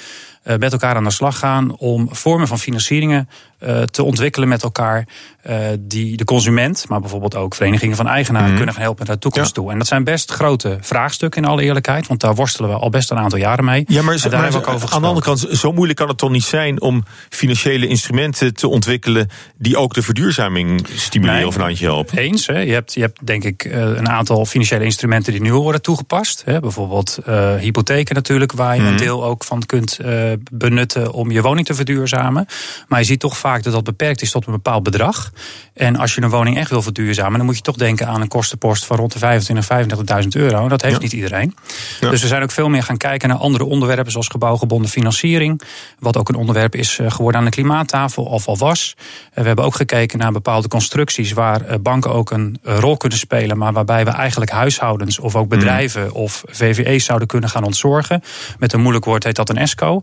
met 0.44 0.72
elkaar 0.72 0.96
aan 0.96 1.04
de 1.04 1.10
slag 1.10 1.38
gaan 1.38 1.76
om 1.76 2.08
vormen 2.10 2.48
van 2.48 2.58
financieringen 2.58 3.28
uh, 3.66 3.82
te 3.82 4.02
ontwikkelen 4.02 4.48
met 4.48 4.62
elkaar. 4.62 5.06
Uh, 5.50 5.56
die 5.80 6.16
de 6.16 6.24
consument, 6.24 6.84
maar 6.88 7.00
bijvoorbeeld 7.00 7.36
ook 7.36 7.54
verenigingen 7.54 7.96
van 7.96 8.08
eigenaren 8.08 8.50
mm. 8.50 8.56
kunnen 8.56 8.74
gaan 8.74 8.82
helpen 8.82 9.06
naar 9.06 9.14
de 9.14 9.20
toekomst 9.20 9.54
toe. 9.54 9.72
En 9.72 9.78
dat 9.78 9.86
zijn 9.86 10.04
best 10.04 10.30
grote 10.30 10.78
vraagstukken 10.80 11.42
in 11.42 11.48
alle 11.48 11.62
eerlijkheid, 11.62 12.06
want 12.06 12.20
daar 12.20 12.34
worstelen 12.34 12.70
we 12.70 12.76
al 12.76 12.90
best 12.90 13.10
een 13.10 13.18
aantal 13.18 13.38
jaren 13.38 13.64
mee. 13.64 13.84
Ja, 13.86 14.02
maar, 14.02 14.20
daar 14.20 14.30
maar, 14.30 14.42
hebben 14.42 14.60
we 14.60 14.66
ook 14.66 14.74
over 14.74 14.92
aan 14.92 15.00
de 15.00 15.06
andere 15.06 15.26
kant, 15.26 15.46
zo 15.52 15.72
moeilijk 15.72 15.98
kan 15.98 16.08
het 16.08 16.18
toch 16.18 16.30
niet 16.30 16.44
zijn 16.44 16.80
om 16.80 17.04
financiële 17.28 17.86
instrumenten 17.86 18.54
te 18.54 18.68
ontwikkelen 18.68 19.28
die 19.56 19.76
ook 19.76 19.94
de 19.94 20.02
verduurzaming 20.02 20.86
stimuleren 20.96 21.40
nee, 21.40 21.48
of 21.48 21.54
een 21.54 21.60
handje 21.60 21.86
helpen? 21.86 22.18
Eens. 22.18 22.46
Hè. 22.46 22.58
Je, 22.58 22.72
hebt, 22.72 22.94
je 22.94 23.00
hebt 23.00 23.26
denk 23.26 23.44
ik 23.44 23.64
een 23.64 24.08
aantal 24.08 24.46
financiële 24.46 24.84
instrumenten 24.84 25.32
die 25.32 25.42
nu 25.42 25.52
worden 25.52 25.82
toegepast. 25.82 26.42
Hè. 26.44 26.60
Bijvoorbeeld 26.60 27.18
hypotheken 27.60 28.14
natuurlijk, 28.14 28.52
waar 28.52 28.74
je 28.74 28.80
mm. 28.80 28.86
een 28.86 28.96
deel 28.96 29.24
ook 29.24 29.44
van 29.44 29.66
kunt 29.66 29.98
benutten 30.52 31.12
om 31.12 31.30
je 31.30 31.42
woning 31.42 31.66
te 31.66 31.74
verduurzamen. 31.74 32.46
Maar 32.88 32.98
je 32.98 33.04
ziet 33.04 33.20
toch 33.20 33.38
vaak 33.38 33.62
dat 33.62 33.72
dat 33.72 33.84
beperkt 33.84 34.22
is 34.22 34.30
tot 34.30 34.46
een 34.46 34.52
bepaald 34.52 34.82
bedrag. 34.82 35.32
En 35.74 35.96
als 35.96 36.14
je 36.14 36.22
een 36.22 36.30
woning 36.30 36.56
echt 36.56 36.70
wil 36.70 36.82
verduurzamen, 36.82 37.36
dan 37.36 37.46
moet 37.46 37.56
je 37.56 37.62
toch 37.62 37.76
denken 37.76 38.06
aan 38.06 38.20
een 38.20 38.28
kostenpost 38.28 38.84
van 38.84 38.96
rond 38.96 39.20
de 39.20 39.40
25.000, 39.42 40.22
35.000 40.22 40.28
euro. 40.28 40.62
En 40.62 40.68
dat 40.68 40.82
heeft 40.82 41.00
niet 41.00 41.12
iedereen. 41.12 41.54
Dus 42.00 42.22
we 42.22 42.28
zijn 42.28 42.42
ook 42.42 42.50
veel 42.50 42.68
meer 42.68 42.82
gaan 42.82 42.96
kijken 42.96 43.28
naar 43.28 43.38
andere 43.38 43.64
onderwerpen, 43.64 44.12
zoals 44.12 44.28
gebouwgebonden 44.28 44.90
financiering. 44.90 45.60
Wat 45.98 46.16
ook 46.16 46.28
een 46.28 46.34
onderwerp 46.34 46.74
is 46.74 46.98
eh, 46.98 47.10
geworden 47.10 47.40
aan 47.40 47.46
de 47.46 47.52
klimaattafel, 47.52 48.24
of 48.24 48.48
al 48.48 48.58
was. 48.58 48.96
Eh, 49.32 49.40
we 49.40 49.46
hebben 49.46 49.64
ook 49.64 49.74
gekeken 49.74 50.18
naar 50.18 50.32
bepaalde 50.32 50.68
constructies 50.68 51.32
waar 51.32 51.60
eh, 51.60 51.78
banken 51.80 52.12
ook 52.12 52.30
een 52.30 52.58
rol 52.62 52.96
kunnen 52.96 53.18
spelen, 53.18 53.58
maar 53.58 53.72
waarbij 53.72 54.04
we 54.04 54.10
eigenlijk 54.10 54.50
huishoudens 54.50 55.18
of 55.18 55.36
ook 55.36 55.48
bedrijven 55.48 56.04
mm. 56.04 56.10
of 56.12 56.42
VVE's 56.46 57.04
zouden 57.04 57.28
kunnen 57.28 57.50
gaan 57.50 57.64
ontzorgen. 57.64 58.22
Met 58.58 58.72
een 58.72 58.80
moeilijk 58.80 59.04
woord 59.04 59.24
heet 59.24 59.36
dat 59.36 59.48
een 59.48 59.58
ESCO. 59.58 60.02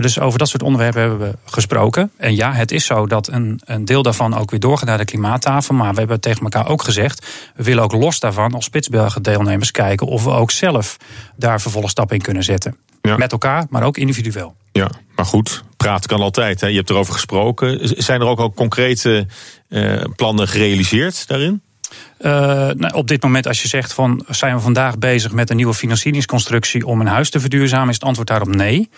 Dus 0.00 0.20
over 0.20 0.38
dat 0.38 0.48
soort 0.48 0.62
onderwerpen 0.62 1.00
hebben 1.00 1.18
we 1.18 1.36
gesproken. 1.44 2.10
En 2.16 2.34
ja, 2.34 2.52
het 2.52 2.72
is 2.72 2.84
zo 2.84 3.06
dat 3.06 3.28
een, 3.28 3.60
een 3.64 3.84
deel 3.84 4.02
daarvan 4.02 4.36
ook 4.36 4.50
weer 4.50 4.60
doorgaat 4.60 4.88
naar 4.88 4.98
de 4.98 5.04
klimaattafel. 5.04 5.74
Maar 5.74 5.92
we 5.92 5.98
hebben 5.98 6.20
tegen 6.20 6.42
elkaar 6.42 6.68
ook 6.68 6.82
gezegd, 6.82 7.26
we 7.54 7.62
willen 7.62 7.82
ook 7.82 7.92
los 7.92 8.20
daarvan 8.20 8.54
als 8.54 8.64
Spitsbergen 8.64 9.22
deelnemers 9.22 9.70
kijken 9.70 10.06
of 10.06 10.24
we 10.24 10.30
ook 10.30 10.50
zelf 10.50 10.96
daar 11.36 11.60
vervolgstappen 11.60 12.16
in 12.16 12.22
kunnen 12.22 12.44
zetten. 12.44 12.76
Met 13.16 13.32
elkaar, 13.32 13.66
maar 13.70 13.82
ook 13.82 13.96
individueel. 13.96 14.54
Ja, 14.72 14.90
maar 15.14 15.24
goed, 15.24 15.62
praten 15.76 16.08
kan 16.08 16.20
altijd. 16.20 16.60
Hè. 16.60 16.66
Je 16.66 16.76
hebt 16.76 16.90
erover 16.90 17.12
gesproken. 17.12 17.78
Zijn 18.02 18.20
er 18.20 18.26
ook 18.26 18.38
al 18.38 18.52
concrete 18.52 19.26
eh, 19.68 20.02
plannen 20.16 20.48
gerealiseerd 20.48 21.28
daarin? 21.28 21.62
Uh, 22.18 22.30
nou, 22.70 22.92
op 22.92 23.08
dit 23.08 23.22
moment, 23.22 23.46
als 23.46 23.62
je 23.62 23.68
zegt 23.68 23.92
van 23.92 24.24
zijn 24.28 24.54
we 24.54 24.60
vandaag 24.60 24.98
bezig 24.98 25.32
met 25.32 25.50
een 25.50 25.56
nieuwe 25.56 25.74
financieringsconstructie 25.74 26.86
om 26.86 27.00
een 27.00 27.06
huis 27.06 27.30
te 27.30 27.40
verduurzamen, 27.40 27.88
is 27.88 27.94
het 27.94 28.04
antwoord 28.04 28.28
daarop 28.28 28.48
nee. 28.48 28.88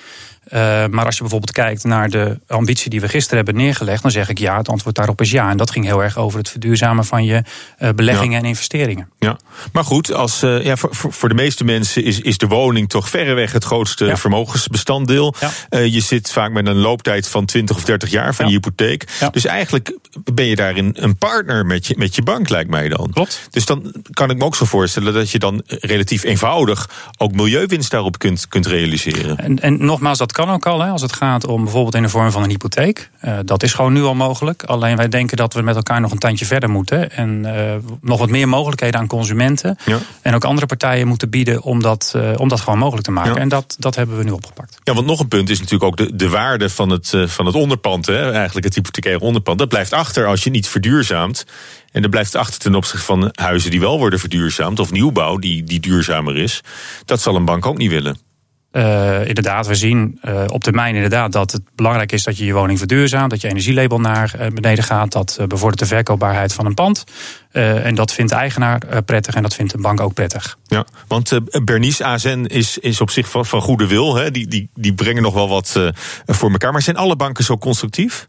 Uh, 0.55 0.59
maar 0.87 1.05
als 1.05 1.15
je 1.15 1.21
bijvoorbeeld 1.21 1.53
kijkt 1.53 1.85
naar 1.85 2.11
de 2.11 2.41
ambitie 2.47 2.91
die 2.91 3.01
we 3.01 3.09
gisteren 3.09 3.37
hebben 3.37 3.63
neergelegd, 3.63 4.03
dan 4.03 4.11
zeg 4.11 4.29
ik 4.29 4.39
ja. 4.39 4.57
Het 4.57 4.69
antwoord 4.69 4.95
daarop 4.95 5.21
is 5.21 5.31
ja. 5.31 5.51
En 5.51 5.57
dat 5.57 5.71
ging 5.71 5.85
heel 5.85 6.03
erg 6.03 6.17
over 6.17 6.39
het 6.39 6.49
verduurzamen 6.49 7.05
van 7.05 7.25
je 7.25 7.43
uh, 7.79 7.89
beleggingen 7.95 8.39
en 8.39 8.45
investeringen. 8.45 9.09
Ja, 9.19 9.37
maar 9.73 9.85
goed, 9.85 10.13
als, 10.13 10.43
uh, 10.43 10.65
ja, 10.65 10.77
voor, 10.77 11.13
voor 11.13 11.29
de 11.29 11.35
meeste 11.35 11.65
mensen 11.65 12.05
is, 12.05 12.21
is 12.21 12.39
de 12.39 12.47
woning 12.47 12.89
toch 12.89 13.09
verreweg 13.09 13.53
het 13.53 13.65
grootste 13.65 14.05
ja. 14.05 14.17
vermogensbestanddeel. 14.17 15.35
Ja. 15.41 15.79
je 15.79 16.01
zit 16.01 16.33
vaak 16.33 16.53
met 16.53 16.67
een 16.67 16.77
looptijd 16.77 17.29
van 17.29 17.45
20 17.45 17.77
of 17.77 17.85
30 17.85 18.11
jaar 18.11 18.35
van 18.35 18.47
je 18.47 18.53
hypotheek. 18.53 19.07
Dus 19.33 19.45
eigenlijk 19.45 19.97
ben 20.35 20.45
je 20.45 20.57
daarin 20.57 20.97
een 20.99 21.17
partner 21.17 21.67
met 21.67 21.87
je, 21.87 21.95
met 21.99 22.15
je 22.15 22.23
bank, 22.23 22.49
lijkt 22.49 22.71
mij 22.71 22.89
dan. 22.89 23.11
Klopt. 23.13 23.49
Dus 23.51 23.67
dan 23.67 23.95
kan 24.11 24.31
ik 24.31 24.37
me 24.37 24.45
ook 24.45 24.57
zo 24.57 24.65
voorstellen 24.65 25.15
dat 25.15 25.31
je 25.31 25.39
dan 25.39 25.63
relatief 25.67 26.23
eenvoudig 26.23 26.91
ook 27.17 27.33
milieuwinst 27.33 27.91
daarop 27.91 28.19
kunt, 28.19 28.49
kunt 28.49 28.67
realiseren. 28.67 29.39
En, 29.39 29.61
en 29.61 29.85
nogmaals, 29.85 30.19
dat 30.19 30.33
kan 30.33 30.42
kan 30.45 30.55
ook 30.55 30.67
al, 30.67 30.81
hè, 30.81 30.91
als 30.91 31.03
het 31.03 31.13
gaat 31.13 31.47
om 31.47 31.63
bijvoorbeeld 31.63 31.95
in 31.95 32.03
de 32.03 32.09
vorm 32.09 32.31
van 32.31 32.43
een 32.43 32.51
hypotheek. 32.51 33.11
Uh, 33.25 33.39
dat 33.45 33.63
is 33.63 33.75
gewoon 33.75 33.93
nu 33.93 34.03
al 34.03 34.15
mogelijk. 34.15 34.63
Alleen 34.63 34.97
wij 34.97 35.09
denken 35.09 35.37
dat 35.37 35.55
we 35.55 35.63
met 35.63 35.77
elkaar 35.77 36.01
nog 36.01 36.11
een 36.11 36.19
tandje 36.19 36.45
verder 36.45 36.71
moeten. 36.71 37.11
En 37.11 37.45
uh, 37.45 37.75
nog 38.01 38.19
wat 38.19 38.29
meer 38.29 38.49
mogelijkheden 38.49 39.01
aan 39.01 39.07
consumenten. 39.07 39.77
Ja. 39.85 39.99
En 40.23 40.35
ook 40.35 40.45
andere 40.45 40.67
partijen 40.67 41.09
moeten 41.09 41.31
bieden 41.31 41.63
om 41.63 41.83
dat, 41.83 42.13
uh, 42.17 42.31
om 42.37 42.49
dat 42.49 42.61
gewoon 42.61 42.79
mogelijk 42.79 43.05
te 43.05 43.11
maken. 43.11 43.35
Ja. 43.35 43.41
En 43.41 43.49
dat, 43.49 43.77
dat 43.79 43.95
hebben 43.95 44.17
we 44.17 44.25
nu 44.25 44.31
opgepakt. 44.31 44.79
Ja, 44.85 44.95
want 44.95 45.07
nog 45.07 45.21
een 45.21 45.29
punt 45.29 45.51
is 45.51 45.59
natuurlijk 45.59 45.85
ook 45.85 45.97
de, 45.97 46.17
de 46.17 46.29
waarde 46.29 46.71
van 46.71 46.91
het, 46.91 47.13
van 47.27 47.47
het 47.47 47.55
onderpand. 47.55 48.07
Hè, 48.07 48.33
eigenlijk 48.33 48.65
het 48.67 48.75
hypothecaire 48.75 49.25
onderpand. 49.25 49.59
Dat 49.59 49.69
blijft 49.69 49.93
achter 49.93 50.27
als 50.27 50.45
je 50.45 50.51
niet 50.51 50.69
verduurzaamt. 50.69 51.45
En 51.93 52.03
dat 52.03 52.11
blijft 52.11 52.35
achter 52.35 52.59
ten 52.59 52.75
opzichte 52.75 53.05
van 53.05 53.31
huizen 53.35 53.71
die 53.71 53.81
wel 53.81 53.99
worden 53.99 54.19
verduurzaamd. 54.19 54.81
Of 54.81 54.91
nieuwbouw 54.91 55.37
die, 55.37 55.65
die 55.65 55.81
duurzamer 55.81 56.37
is. 56.37 56.61
Dat 57.05 57.21
zal 57.21 57.37
een 57.37 57.45
bank 57.45 57.67
ook 57.67 57.79
niet 57.79 57.91
willen. 57.91 58.32
Uh, 58.73 59.27
inderdaad, 59.27 59.67
we 59.67 59.75
zien 59.75 60.19
uh, 60.25 60.45
op 60.47 60.65
termijn 60.65 60.95
inderdaad 60.95 61.33
dat 61.33 61.53
het 61.53 61.63
belangrijk 61.75 62.13
is 62.13 62.23
dat 62.23 62.39
je 62.39 62.45
je 62.45 62.53
woning 62.53 62.79
verduurzaamt, 62.79 63.31
dat 63.31 63.41
je 63.41 63.49
energielabel 63.49 64.01
naar 64.01 64.35
uh, 64.41 64.47
beneden 64.47 64.85
gaat, 64.85 65.13
dat 65.13 65.39
bevordert 65.49 65.79
de 65.79 65.87
verkoopbaarheid 65.87 66.53
van 66.53 66.67
een 66.67 66.75
pand. 66.75 67.05
en 67.51 67.95
dat 67.95 68.13
vindt 68.13 68.31
de 68.31 68.39
eigenaar 68.39 69.03
prettig 69.05 69.35
en 69.35 69.43
dat 69.43 69.55
vindt 69.55 69.73
de 69.73 69.79
bank 69.79 70.01
ook 70.01 70.15
prettig. 70.15 70.59
Ja, 70.67 70.87
want 71.07 71.39
Bernice 71.65 72.05
ASN 72.05 72.45
is, 72.49 72.79
is 72.79 73.01
op 73.01 73.11
zich 73.11 73.29
van, 73.29 73.47
van 73.47 73.61
goede 73.61 73.87
wil. 73.87 74.15
Hè? 74.15 74.31
Die, 74.31 74.47
die, 74.47 74.71
die 74.75 74.95
brengen 74.95 75.23
nog 75.23 75.35
wel 75.35 75.49
wat 75.49 75.81
voor 76.27 76.51
elkaar. 76.51 76.73
Maar 76.73 76.83
zijn 76.83 76.97
alle 76.97 77.17
banken 77.17 77.45
zo 77.45 77.59
constructief? 77.59 78.29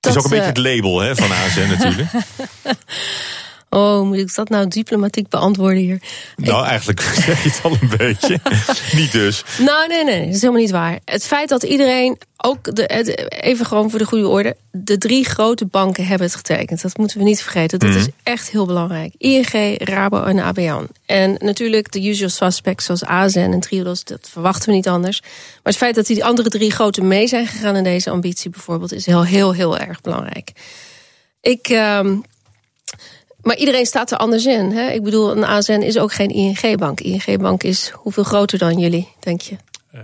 Dat, 0.00 0.14
het 0.14 0.14
is 0.14 0.16
ook 0.16 0.24
een 0.24 0.38
beetje 0.38 0.62
het 0.62 0.74
label 0.74 1.00
hè, 1.00 1.16
van 1.16 1.30
ASN 1.30 1.68
natuurlijk. 1.68 2.10
Oh, 3.70 4.02
moet 4.02 4.16
ik 4.16 4.34
dat 4.34 4.48
nou 4.48 4.68
diplomatiek 4.68 5.28
beantwoorden 5.28 5.78
hier? 5.78 6.00
Nou, 6.36 6.66
eigenlijk 6.66 7.00
zeg 7.26 7.42
je 7.42 7.48
het 7.48 7.60
al 7.62 7.76
een 7.80 7.92
beetje. 7.96 8.40
niet 9.00 9.12
dus. 9.12 9.44
Nou, 9.58 9.88
nee, 9.88 10.04
nee, 10.04 10.24
dat 10.24 10.34
is 10.34 10.40
helemaal 10.40 10.62
niet 10.62 10.70
waar. 10.70 10.98
Het 11.04 11.26
feit 11.26 11.48
dat 11.48 11.62
iedereen, 11.62 12.18
ook 12.36 12.74
de, 12.76 12.86
even 13.28 13.66
gewoon 13.66 13.90
voor 13.90 13.98
de 13.98 14.04
goede 14.04 14.28
orde, 14.28 14.56
de 14.70 14.98
drie 14.98 15.24
grote 15.24 15.66
banken 15.66 16.06
hebben 16.06 16.26
het 16.26 16.36
getekend. 16.36 16.82
Dat 16.82 16.96
moeten 16.96 17.18
we 17.18 17.24
niet 17.24 17.42
vergeten. 17.42 17.78
Dat 17.78 17.94
is 17.94 18.06
echt 18.22 18.50
heel 18.50 18.66
belangrijk. 18.66 19.14
ING, 19.18 19.88
Rabo 19.88 20.22
en 20.22 20.38
ABN. 20.38 20.88
En 21.06 21.36
natuurlijk 21.38 21.92
de 21.92 22.08
usual 22.08 22.30
suspects 22.30 22.84
zoals 22.84 23.04
ASN 23.04 23.38
en 23.38 23.60
Triodos, 23.60 24.04
dat 24.04 24.28
verwachten 24.32 24.68
we 24.68 24.74
niet 24.74 24.88
anders. 24.88 25.20
Maar 25.20 25.30
het 25.62 25.76
feit 25.76 25.94
dat 25.94 26.06
die 26.06 26.24
andere 26.24 26.48
drie 26.48 26.70
grote 26.70 27.02
mee 27.02 27.26
zijn 27.26 27.46
gegaan 27.46 27.76
in 27.76 27.84
deze 27.84 28.10
ambitie 28.10 28.50
bijvoorbeeld, 28.50 28.92
is 28.92 29.06
heel, 29.06 29.24
heel, 29.24 29.52
heel 29.54 29.78
erg 29.78 30.00
belangrijk. 30.00 30.52
Ik. 31.40 31.68
Uh, 31.68 32.00
maar 33.42 33.56
iedereen 33.56 33.86
staat 33.86 34.10
er 34.10 34.18
anders 34.18 34.46
in. 34.46 34.70
Hè? 34.72 34.90
Ik 34.90 35.02
bedoel, 35.02 35.36
een 35.36 35.44
ASN 35.44 35.72
is 35.72 35.98
ook 35.98 36.12
geen 36.12 36.28
ING-bank. 36.28 37.00
ING-bank 37.00 37.62
is 37.62 37.92
hoeveel 37.94 38.24
groter 38.24 38.58
dan 38.58 38.78
jullie, 38.78 39.08
denk 39.20 39.40
je? 39.40 39.56
Uh, 39.94 40.00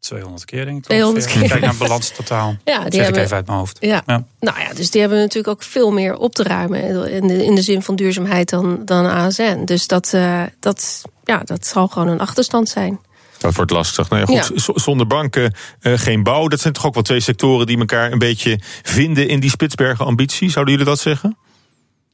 200 0.00 0.44
keer, 0.44 0.64
denk 0.64 0.76
ik. 0.76 0.84
200 0.84 1.26
keer. 1.26 1.48
Kijk 1.48 1.60
naar 1.60 1.76
balans 1.76 2.10
totaal. 2.10 2.56
Ja, 2.64 2.82
die 2.82 2.92
zeg 2.92 3.02
hebben, 3.02 3.20
ik 3.20 3.24
even 3.24 3.36
uit 3.36 3.46
mijn 3.46 3.58
hoofd. 3.58 3.76
Ja. 3.80 4.02
ja. 4.06 4.24
Nou 4.40 4.60
ja, 4.60 4.74
dus 4.74 4.90
die 4.90 5.00
hebben 5.00 5.18
natuurlijk 5.18 5.48
ook 5.48 5.62
veel 5.62 5.90
meer 5.92 6.16
op 6.16 6.34
te 6.34 6.42
ruimen... 6.42 7.10
in 7.10 7.26
de, 7.26 7.44
in 7.44 7.54
de 7.54 7.62
zin 7.62 7.82
van 7.82 7.96
duurzaamheid 7.96 8.50
dan, 8.50 8.84
dan 8.84 9.06
ASN. 9.06 9.64
Dus 9.64 9.86
dat, 9.86 10.12
uh, 10.14 10.42
dat, 10.60 11.02
ja, 11.24 11.42
dat 11.44 11.66
zal 11.66 11.88
gewoon 11.88 12.08
een 12.08 12.20
achterstand 12.20 12.68
zijn. 12.68 13.00
Dat 13.40 13.54
wordt 13.54 13.70
lastig. 13.70 14.08
Nou 14.08 14.20
ja, 14.20 14.42
goed, 14.42 14.64
ja. 14.64 14.72
Zonder 14.74 15.06
banken 15.06 15.54
uh, 15.82 15.98
geen 15.98 16.22
bouw. 16.22 16.48
Dat 16.48 16.60
zijn 16.60 16.72
toch 16.72 16.86
ook 16.86 16.94
wel 16.94 17.02
twee 17.02 17.20
sectoren 17.20 17.66
die 17.66 17.78
elkaar 17.78 18.12
een 18.12 18.18
beetje 18.18 18.58
vinden 18.82 19.28
in 19.28 19.40
die 19.40 19.50
Spitsbergen 19.50 20.04
ambitie. 20.06 20.50
Zouden 20.50 20.74
jullie 20.74 20.88
dat 20.88 21.00
zeggen? 21.00 21.36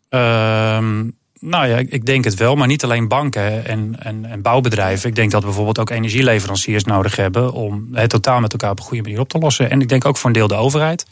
Ehm, 0.08 1.10
nou 1.40 1.66
ja, 1.66 1.76
ik 1.76 2.06
denk 2.06 2.24
het 2.24 2.34
wel, 2.34 2.54
maar 2.54 2.66
niet 2.66 2.84
alleen 2.84 3.08
banken 3.08 3.64
en, 3.64 3.96
en, 3.98 4.24
en, 4.24 4.42
bouwbedrijven. 4.42 5.08
Ik 5.08 5.14
denk 5.14 5.30
dat 5.30 5.40
we 5.40 5.46
bijvoorbeeld 5.46 5.78
ook 5.78 5.90
energieleveranciers 5.90 6.84
nodig 6.84 7.16
hebben 7.16 7.52
om 7.52 7.88
het 7.92 8.10
totaal 8.10 8.40
met 8.40 8.52
elkaar 8.52 8.70
op 8.70 8.78
een 8.78 8.84
goede 8.84 9.02
manier 9.02 9.20
op 9.20 9.28
te 9.28 9.38
lossen. 9.38 9.70
En 9.70 9.80
ik 9.80 9.88
denk 9.88 10.04
ook 10.04 10.16
voor 10.16 10.26
een 10.26 10.36
deel 10.36 10.48
de 10.48 10.54
overheid. 10.54 11.06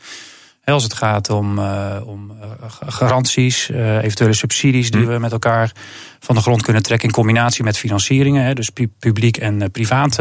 Als 0.65 0.83
het 0.83 0.95
gaat 0.95 1.31
om, 1.31 1.59
uh, 1.59 1.97
om 2.05 2.33
garanties, 2.87 3.71
uh, 3.71 3.97
eventuele 3.97 4.35
subsidies 4.35 4.91
die 4.91 5.03
hm. 5.03 5.09
we 5.09 5.19
met 5.19 5.33
elkaar 5.33 5.73
van 6.21 6.35
de 6.35 6.41
grond 6.41 6.63
kunnen 6.63 6.83
trekken 6.83 7.09
in 7.09 7.15
combinatie 7.15 7.65
met 7.65 7.79
financieringen, 7.79 8.45
hè, 8.45 8.55
dus 8.55 8.71
publiek 8.99 9.37
en 9.37 9.61
uh, 9.61 9.67
privaat 9.73 10.19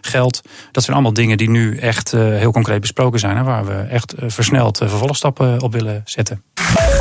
geld. 0.00 0.42
Dat 0.72 0.82
zijn 0.82 0.96
allemaal 0.96 1.14
dingen 1.14 1.36
die 1.36 1.50
nu 1.50 1.76
echt 1.76 2.10
heel 2.10 2.52
concreet 2.52 2.80
besproken 2.80 3.20
zijn 3.20 3.36
en 3.36 3.44
waar 3.44 3.66
we 3.66 3.74
echt 3.74 4.14
versneld 4.16 4.78
vervolgstappen 4.78 5.62
op 5.62 5.72
willen 5.72 6.02
zetten. 6.04 6.42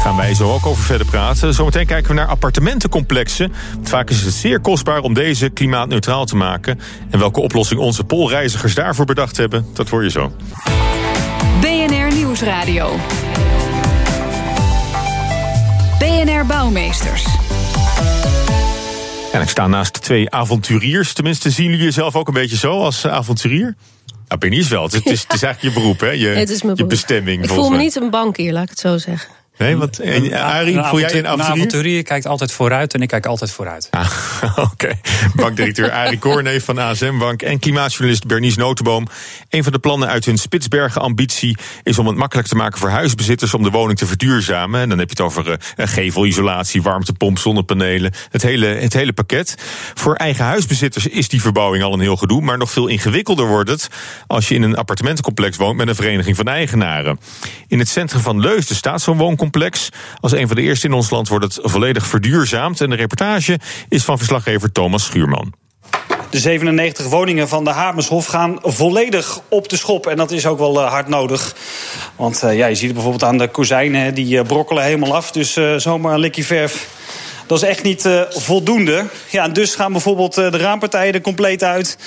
Gaan 0.06 0.16
wij 0.16 0.34
zo 0.34 0.54
ook 0.54 0.66
over 0.66 0.84
verder 0.84 1.08
praten. 1.08 1.54
Zometeen 1.54 1.86
kijken 1.86 2.10
we 2.10 2.16
naar 2.16 2.28
appartementencomplexen. 2.28 3.54
Vaak 3.84 4.10
is 4.10 4.22
het 4.22 4.34
zeer 4.34 4.60
kostbaar 4.60 5.00
om 5.00 5.14
deze 5.14 5.50
klimaatneutraal 5.50 6.26
te 6.26 6.36
maken. 6.36 6.80
En 7.10 7.20
welke 7.20 7.42
oplossing 7.42 7.80
onze 7.80 8.04
poolreizigers 8.04 8.76
daarvoor 8.76 9.06
bedacht 9.06 9.38
hebben, 9.38 9.66
dat 9.74 9.90
hoor 9.90 10.04
je 10.04 10.10
zo. 10.10 10.32
Nieuwsradio. 12.46 12.96
BNR 16.00 16.46
Bouwmeesters. 16.46 17.26
En 19.32 19.42
ik 19.42 19.50
sta 19.50 19.68
naast 19.68 20.02
twee 20.02 20.30
avonturiers. 20.30 21.14
Tenminste, 21.14 21.50
zien 21.50 21.70
jullie 21.70 21.84
jezelf 21.84 22.16
ook 22.16 22.28
een 22.28 22.34
beetje 22.34 22.58
zo 22.58 22.82
als 22.82 23.08
avonturier? 23.08 23.76
Nou, 24.28 24.40
ben 24.40 24.52
je 24.52 24.68
wel. 24.68 24.84
Het 24.84 24.94
is, 24.94 25.22
het 25.22 25.34
is 25.34 25.44
eigenlijk 25.44 25.62
je 25.62 25.82
beroep, 25.82 26.00
hè? 26.00 26.10
Je, 26.10 26.28
het 26.28 26.50
is 26.50 26.62
mijn 26.62 26.78
je 26.78 26.86
bestemming. 26.86 27.44
Ik 27.44 27.50
voel 27.50 27.70
me 27.70 27.78
niet 27.78 27.96
een 27.96 28.10
bankier, 28.10 28.54
laat 28.54 28.64
ik 28.64 28.70
het 28.70 28.80
zo 28.80 28.98
zeggen. 28.98 29.30
Nee, 29.58 29.78
want 29.78 30.00
en, 30.00 30.34
Arie, 30.34 30.84
voel 30.84 31.00
jij 31.00 31.18
een 31.18 31.28
avonturier? 31.28 32.04
Kijkt 32.04 32.28
altijd 32.28 32.52
vooruit 32.52 32.94
en 32.94 33.02
ik 33.02 33.08
kijk 33.08 33.26
altijd 33.26 33.52
vooruit. 33.52 33.88
Ah, 33.92 34.12
Oké. 34.50 34.62
Okay. 34.62 35.00
Bankdirecteur 35.36 35.92
Arie 35.92 36.20
Cornee 36.20 36.64
van 36.64 36.78
ASM 36.78 37.18
Bank 37.18 37.42
en 37.42 37.60
klimaatjournalist 37.60 38.28
Bernice 38.28 38.60
Notenboom. 38.60 39.08
Een 39.50 39.64
van 39.64 39.72
de 39.72 39.80
plannen 39.80 40.08
uit 40.08 40.26
hun 40.26 40.38
Spitsbergen-ambitie 40.38 41.58
is 41.84 42.00
om 42.00 42.08
het 42.08 42.16
makkelijk 42.16 42.48
te 42.48 42.56
maken 42.56 42.80
voor 42.80 42.90
huisbezitters 42.90 43.54
om 43.54 43.64
de 43.64 43.70
woning 43.70 43.98
te 43.98 44.06
verduurzamen. 44.06 44.82
En 44.82 44.90
dan 44.90 44.98
heb 44.98 45.10
je 45.10 45.16
het 45.24 45.26
over 45.26 45.48
uh, 45.48 45.88
gevelisolatie, 45.88 46.82
warmtepomp, 46.82 47.38
zonnepanelen, 47.38 48.14
het 48.30 48.42
hele, 48.42 48.68
het 48.68 48.94
hele 48.94 49.14
pakket. 49.14 49.56
Voor 49.94 50.16
eigen 50.16 50.46
huisbezitters 50.46 51.08
is 51.08 51.30
die 51.30 51.42
verbouwing 51.42 51.84
al 51.84 51.94
een 51.94 52.00
heel 52.00 52.18
gedoe, 52.18 52.42
maar 52.42 52.58
nog 52.58 52.72
veel 52.72 52.88
ingewikkelder 52.88 53.48
wordt 53.48 53.70
het 53.70 53.88
als 54.28 54.48
je 54.48 54.56
in 54.56 54.62
een 54.62 54.76
appartementencomplex 54.76 55.58
woont 55.58 55.78
met 55.78 55.88
een 55.88 55.96
vereniging 55.96 56.36
van 56.36 56.48
eigenaren. 56.48 57.20
In 57.68 57.80
het 57.80 57.90
centrum 57.90 58.22
van 58.22 58.40
Leusden 58.40 58.76
staat 58.76 59.02
zo'n 59.02 59.18
wooncomplex 59.18 59.44
Als 60.20 60.32
een 60.32 60.48
van 60.48 60.56
de 60.56 60.62
eerste 60.62 60.88
in 60.88 60.94
ons 60.94 61.10
land 61.10 61.28
wordt 61.28 61.46
het 61.46 61.60
volledig 61.62 62.08
verduurzaamd. 62.08 62.82
En 62.82 62.90
de 62.90 62.96
reportage 62.96 63.60
is 63.90 64.04
van 64.04 64.18
verslaggever 64.18 64.72
Thomas 64.72 65.06
Schuurman. 65.06 65.54
De 66.30 66.40
97 66.40 67.06
woningen 67.06 67.48
van 67.48 67.64
de 67.64 67.70
Hamershof 67.70 68.26
gaan 68.26 68.58
volledig 68.62 69.42
op 69.50 69.70
de 69.70 69.78
schop. 69.78 70.08
En 70.08 70.18
dat 70.18 70.32
is 70.32 70.46
ook 70.46 70.60
wel 70.60 70.82
uh, 70.82 70.90
hard 70.90 71.08
nodig. 71.08 71.56
Want 72.16 72.44
uh, 72.44 72.58
ja, 72.58 72.66
je 72.66 72.76
ziet 72.76 72.94
bijvoorbeeld 72.94 73.24
aan 73.24 73.38
de 73.38 73.48
kozijnen, 73.48 74.14
die 74.14 74.36
uh, 74.36 74.44
brokkelen 74.44 74.84
helemaal 74.84 75.16
af. 75.16 75.32
Dus 75.32 75.60
zomaar 75.78 76.14
een 76.14 76.20
likje 76.20 76.44
verf. 76.44 76.88
Dat 77.48 77.62
is 77.62 77.68
echt 77.70 77.84
niet 77.84 78.10
voldoende. 78.30 79.06
Ja, 79.30 79.48
dus 79.48 79.76
gaan 79.76 79.92
bijvoorbeeld 79.92 80.34
de 80.34 80.58
raampartijen 80.58 81.14
er 81.14 81.22
compleet 81.22 81.64
uit. 81.64 81.98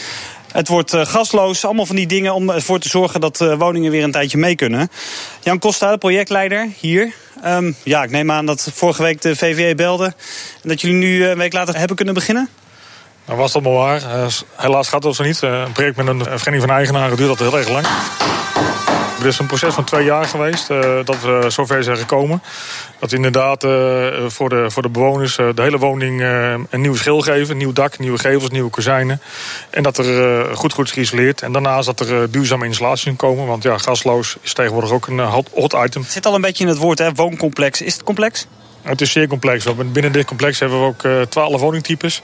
Het 0.53 0.69
wordt 0.69 0.95
uh, 0.95 1.07
gasloos. 1.07 1.65
Allemaal 1.65 1.87
van 1.87 1.97
die 1.97 2.07
dingen 2.07 2.35
om 2.35 2.51
ervoor 2.51 2.79
te 2.79 2.89
zorgen 2.89 3.21
dat 3.21 3.41
uh, 3.41 3.55
woningen 3.55 3.91
weer 3.91 4.03
een 4.03 4.13
tijdje 4.13 4.39
mee 4.39 4.55
kunnen. 4.55 4.91
Jan 5.41 5.59
Costa, 5.59 5.91
de 5.91 5.99
projectleider 5.99 6.69
hier. 6.81 7.13
Um, 7.45 7.77
ja, 7.83 8.03
ik 8.03 8.11
neem 8.11 8.31
aan 8.31 8.47
dat 8.47 8.71
vorige 8.75 9.03
week 9.03 9.21
de 9.21 9.37
VVE 9.37 9.75
belde. 9.75 10.05
En 10.63 10.69
dat 10.69 10.81
jullie 10.81 10.97
nu 10.97 11.27
een 11.27 11.39
week 11.39 11.53
later 11.53 11.77
hebben 11.79 11.97
kunnen 11.97 12.15
beginnen? 12.15 12.49
Nou 13.25 13.39
was 13.39 13.53
dat 13.53 13.63
maar 13.63 13.73
waar. 13.73 14.03
Helaas 14.57 14.89
gaat 14.89 15.03
dat 15.03 15.15
zo 15.15 15.23
niet. 15.25 15.43
een 15.43 15.73
project 15.73 15.97
met 15.97 16.07
een 16.07 16.19
vereniging 16.19 16.61
van 16.61 16.71
eigenaren 16.71 17.17
duurt 17.17 17.29
dat 17.29 17.39
heel 17.39 17.59
erg 17.59 17.69
lang. 17.69 17.87
Het 19.19 19.27
is 19.27 19.39
een 19.39 19.47
proces 19.47 19.75
van 19.75 19.85
twee 19.85 20.05
jaar 20.05 20.25
geweest 20.25 20.71
uh, 20.71 20.81
dat 21.05 21.21
we 21.21 21.45
zover 21.49 21.85
zijn 21.85 21.97
gekomen. 21.97 22.43
Dat 22.99 23.11
we 23.11 23.17
inderdaad 23.17 23.65
uh, 23.65 24.07
voor, 24.27 24.49
de, 24.49 24.71
voor 24.71 24.83
de 24.83 24.89
bewoners 24.89 25.39
uh, 25.39 25.49
de 25.55 25.63
hele 25.63 25.79
woning 25.79 26.23
een 26.71 26.81
nieuw 26.81 26.95
schil 26.95 27.21
geven. 27.21 27.57
Nieuw 27.57 27.73
dak, 27.73 27.99
nieuwe 27.99 28.19
gevels, 28.19 28.51
nieuwe 28.51 28.71
kozijnen. 28.71 29.21
En 29.71 29.83
dat 29.83 29.99
er 29.99 30.57
goed 30.57 30.73
goed 30.73 30.87
is 30.87 30.93
geïsoleerd. 30.93 31.43
En 31.43 31.53
daarnaast 31.53 31.87
dat 31.87 32.01
er 32.01 32.31
duurzame 32.31 32.67
installaties 32.67 33.17
komen. 33.17 33.47
Want 33.47 33.63
ja, 33.63 33.79
gasloos 33.79 34.37
is 34.41 34.53
tegenwoordig 34.53 34.91
ook 34.91 35.07
een 35.07 35.21
hot, 35.21 35.49
hot 35.55 35.73
item. 35.73 36.03
Het 36.03 36.11
zit 36.11 36.27
al 36.27 36.35
een 36.35 36.41
beetje 36.41 36.65
in 36.65 36.71
het 36.71 36.79
woord, 36.79 36.99
hè? 36.99 37.13
wooncomplex. 37.13 37.83
Is 37.83 37.93
het 37.93 38.03
complex? 38.03 38.47
Het 38.83 39.01
is 39.01 39.13
zeer 39.13 39.27
complex. 39.27 39.65
Binnen 39.93 40.13
dit 40.13 40.25
complex 40.25 40.59
hebben 40.59 40.81
we 40.81 40.87
ook 40.87 41.29
twaalf 41.29 41.61
woningtypes. 41.61 42.23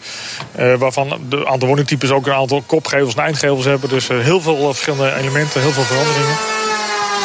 Waarvan 0.79 1.21
de 1.29 1.47
aantal 1.47 1.69
woningtypes 1.69 2.11
ook 2.11 2.27
een 2.27 2.33
aantal 2.33 2.63
kopgevels 2.67 3.15
en 3.15 3.23
eindgevels 3.23 3.65
hebben. 3.65 3.89
Dus 3.89 4.09
heel 4.09 4.41
veel 4.41 4.75
verschillende 4.75 5.15
elementen, 5.15 5.61
heel 5.61 5.71
veel 5.71 5.83
veranderingen. 5.83 6.37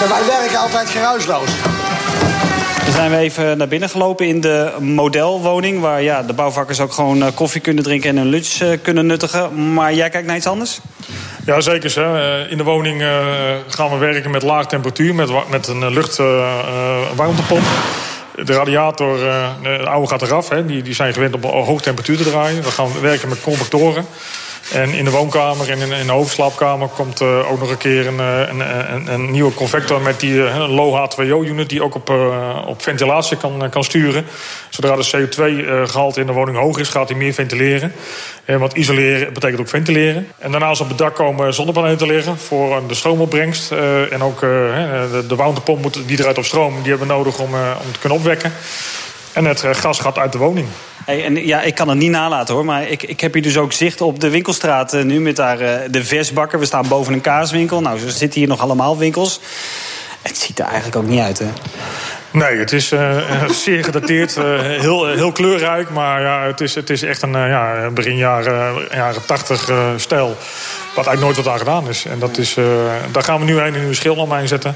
Wij 0.07 0.25
werken 0.25 0.59
altijd 0.59 0.89
geruisloos. 0.89 1.49
Dan 2.83 2.93
zijn 2.93 3.11
we 3.11 3.17
even 3.17 3.57
naar 3.57 3.67
binnen 3.67 3.89
gelopen 3.89 4.27
in 4.27 4.41
de 4.41 4.71
modelwoning... 4.79 5.81
waar 5.81 6.01
ja, 6.01 6.23
de 6.23 6.33
bouwvakkers 6.33 6.79
ook 6.79 6.93
gewoon 6.93 7.33
koffie 7.33 7.61
kunnen 7.61 7.83
drinken 7.83 8.09
en 8.09 8.17
een 8.17 8.27
lunch 8.27 8.81
kunnen 8.81 9.05
nuttigen. 9.05 9.73
Maar 9.73 9.93
jij 9.93 10.09
kijkt 10.09 10.27
naar 10.27 10.35
iets 10.35 10.47
anders? 10.47 10.79
Ja, 11.45 11.61
zeker. 11.61 11.95
Hè. 11.95 12.47
In 12.47 12.57
de 12.57 12.63
woning 12.63 13.03
gaan 13.67 13.89
we 13.89 13.97
werken 13.97 14.31
met 14.31 14.43
laag 14.43 14.67
temperatuur... 14.67 15.15
met, 15.15 15.49
met 15.49 15.67
een 15.67 15.93
luchtwarmtepomp. 15.93 17.65
De 18.43 18.53
radiator, 18.53 19.17
de 19.63 19.85
oude 19.85 20.07
gaat 20.07 20.21
eraf. 20.21 20.49
Hè. 20.49 20.65
Die, 20.65 20.81
die 20.81 20.93
zijn 20.93 21.13
gewend 21.13 21.33
op 21.33 21.43
hoge 21.43 21.83
temperatuur 21.83 22.17
te 22.17 22.23
draaien. 22.23 22.63
We 22.63 22.71
gaan 22.71 23.01
werken 23.01 23.29
met 23.29 23.41
convectoren. 23.41 24.05
En 24.73 24.93
in 24.93 25.03
de 25.03 25.11
woonkamer 25.11 25.69
en 25.69 25.79
in, 25.79 25.91
in 25.91 26.05
de 26.05 26.11
hoofdslaapkamer 26.11 26.87
komt 26.87 27.21
uh, 27.21 27.51
ook 27.51 27.59
nog 27.59 27.69
een 27.69 27.77
keer 27.77 28.07
een, 28.07 28.19
een, 28.19 28.93
een, 28.93 29.13
een 29.13 29.31
nieuwe 29.31 29.53
convector 29.53 30.01
met 30.01 30.19
die 30.19 30.33
uh, 30.33 30.75
low 30.75 31.09
H2O-unit 31.11 31.69
die 31.69 31.83
ook 31.83 31.95
op, 31.95 32.09
op 32.67 32.81
ventilatie 32.81 33.37
kan, 33.37 33.69
kan 33.69 33.83
sturen. 33.83 34.25
Zodra 34.69 34.95
de 34.95 35.07
CO2-gehalte 35.17 36.19
in 36.19 36.25
de 36.25 36.33
woning 36.33 36.57
hoog 36.57 36.77
is, 36.77 36.89
gaat 36.89 37.09
hij 37.09 37.17
meer 37.17 37.33
ventileren. 37.33 37.93
want 38.45 38.73
isoleren 38.73 39.33
betekent 39.33 39.59
ook 39.59 39.69
ventileren. 39.69 40.27
En 40.37 40.51
daarnaast 40.51 40.81
op 40.81 40.87
het 40.87 40.97
dak 40.97 41.15
komen 41.15 41.53
zonnepanelen 41.53 41.97
te 41.97 42.05
liggen 42.05 42.37
voor 42.37 42.81
de 42.87 42.93
stroomopbrengst. 42.93 43.71
en 44.11 44.21
ook 44.21 44.39
de, 44.39 45.25
de 45.27 45.35
warmtepomp 45.35 45.93
die 46.05 46.19
eruit 46.19 46.37
op 46.37 46.45
stroom, 46.45 46.81
die 46.81 46.89
hebben 46.89 47.07
we 47.07 47.13
nodig 47.13 47.39
om, 47.39 47.53
om 47.53 47.91
te 47.91 47.99
kunnen 47.99 48.17
opwekken. 48.17 48.53
En 49.33 49.45
het 49.45 49.63
gas 49.71 49.99
gaat 49.99 50.17
uit 50.17 50.31
de 50.31 50.37
woning. 50.37 50.67
En 51.09 51.45
ja, 51.45 51.61
ik 51.61 51.75
kan 51.75 51.89
het 51.89 51.97
niet 51.97 52.11
nalaten 52.11 52.55
hoor, 52.55 52.65
maar 52.65 52.87
ik, 52.87 53.03
ik 53.03 53.19
heb 53.21 53.33
hier 53.33 53.41
dus 53.41 53.57
ook 53.57 53.71
zicht 53.71 54.01
op 54.01 54.19
de 54.19 54.29
winkelstraat 54.29 54.93
uh, 54.93 55.03
nu 55.03 55.19
met 55.19 55.35
daar 55.35 55.61
uh, 55.61 55.73
de 55.89 56.03
versbakker. 56.03 56.59
We 56.59 56.65
staan 56.65 56.87
boven 56.87 57.13
een 57.13 57.21
kaaswinkel. 57.21 57.81
Nou, 57.81 57.99
zo 57.99 58.07
zitten 58.07 58.39
hier 58.39 58.49
nog 58.49 58.59
allemaal 58.59 58.97
winkels. 58.97 59.39
Het 60.21 60.37
ziet 60.37 60.59
er 60.59 60.65
eigenlijk 60.65 60.95
ook 60.95 61.07
niet 61.07 61.19
uit, 61.19 61.39
hè? 61.39 61.45
Nee, 62.31 62.57
het 62.57 62.71
is 62.71 62.91
uh, 62.91 63.49
zeer 63.65 63.83
gedateerd, 63.83 64.35
heel, 64.35 65.07
heel 65.07 65.31
kleurrijk. 65.31 65.89
Maar 65.89 66.21
ja, 66.21 66.45
het, 66.45 66.61
is, 66.61 66.75
het 66.75 66.89
is 66.89 67.03
echt 67.03 67.21
een 67.21 67.31
ja, 67.31 67.89
begin 67.93 68.17
jaren, 68.17 68.87
jaren 68.91 69.25
80 69.25 69.71
stijl. 69.95 70.37
Wat 70.99 71.07
eigenlijk 71.07 71.37
nooit 71.37 71.45
wat 71.45 71.53
aan 71.53 71.59
gedaan 71.59 71.89
is. 71.89 72.05
En 72.05 72.19
dat 72.19 72.37
is, 72.37 72.53
daar 73.11 73.23
gaan 73.23 73.39
we 73.39 73.45
nu 73.45 73.59
een 73.59 73.73
nieuwe 73.73 73.93
schil 73.93 74.15
omheen 74.15 74.47
zetten. 74.47 74.75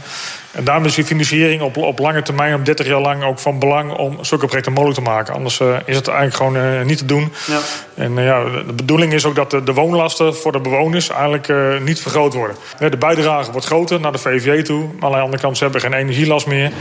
En 0.53 0.63
daarom 0.63 0.85
is 0.85 0.95
die 0.95 1.05
financiering 1.05 1.61
op, 1.61 1.77
op 1.77 1.99
lange 1.99 2.21
termijn, 2.21 2.55
op 2.55 2.65
30 2.65 2.87
jaar 2.87 3.01
lang, 3.01 3.23
ook 3.23 3.39
van 3.39 3.59
belang 3.59 3.91
om 3.91 4.17
zulke 4.21 4.45
projecten 4.45 4.73
mogelijk 4.73 4.99
te 4.99 5.05
maken. 5.05 5.33
Anders 5.33 5.59
uh, 5.59 5.75
is 5.85 5.95
het 5.95 6.07
eigenlijk 6.07 6.35
gewoon 6.35 6.55
uh, 6.55 6.85
niet 6.85 6.97
te 6.97 7.05
doen. 7.05 7.33
Ja. 7.47 7.59
En 7.95 8.17
uh, 8.17 8.25
ja, 8.25 8.43
de 8.43 8.73
bedoeling 8.73 9.13
is 9.13 9.25
ook 9.25 9.35
dat 9.35 9.51
de, 9.51 9.63
de 9.63 9.73
woonlasten 9.73 10.35
voor 10.35 10.51
de 10.51 10.59
bewoners 10.59 11.09
eigenlijk 11.09 11.81
niet 11.81 11.99
vergroot 11.99 12.33
worden. 12.33 12.55
De 12.77 12.97
bijdrage 12.97 13.51
wordt 13.51 13.67
groter 13.67 13.99
naar 13.99 14.11
de 14.11 14.17
VVE 14.17 14.61
toe. 14.61 14.83
Maar 14.99 15.09
aan 15.09 15.15
de 15.15 15.23
andere 15.23 15.41
kant, 15.41 15.57
ze 15.57 15.63
hebben 15.63 15.81
geen 15.81 15.93
energielast 15.93 16.47
meer. 16.47 16.71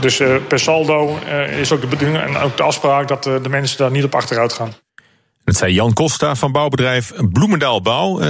Dus 0.00 0.22
per 0.48 0.60
saldo 0.60 1.18
is 1.60 1.72
ook 1.72 1.80
de 1.80 1.86
bedoeling 1.86 2.22
en 2.22 2.36
ook 2.36 2.56
de 2.56 2.62
afspraak 2.62 3.08
dat 3.08 3.22
de 3.22 3.48
mensen 3.48 3.78
daar 3.78 3.90
niet 3.90 4.04
op 4.04 4.14
achteruit 4.14 4.52
gaan. 4.52 4.72
Dat 5.44 5.56
zei 5.56 5.72
Jan 5.72 5.92
Costa 5.92 6.34
van 6.34 6.52
bouwbedrijf 6.52 7.12
Bloemendaal 7.32 7.82
Bouw. 7.82 8.20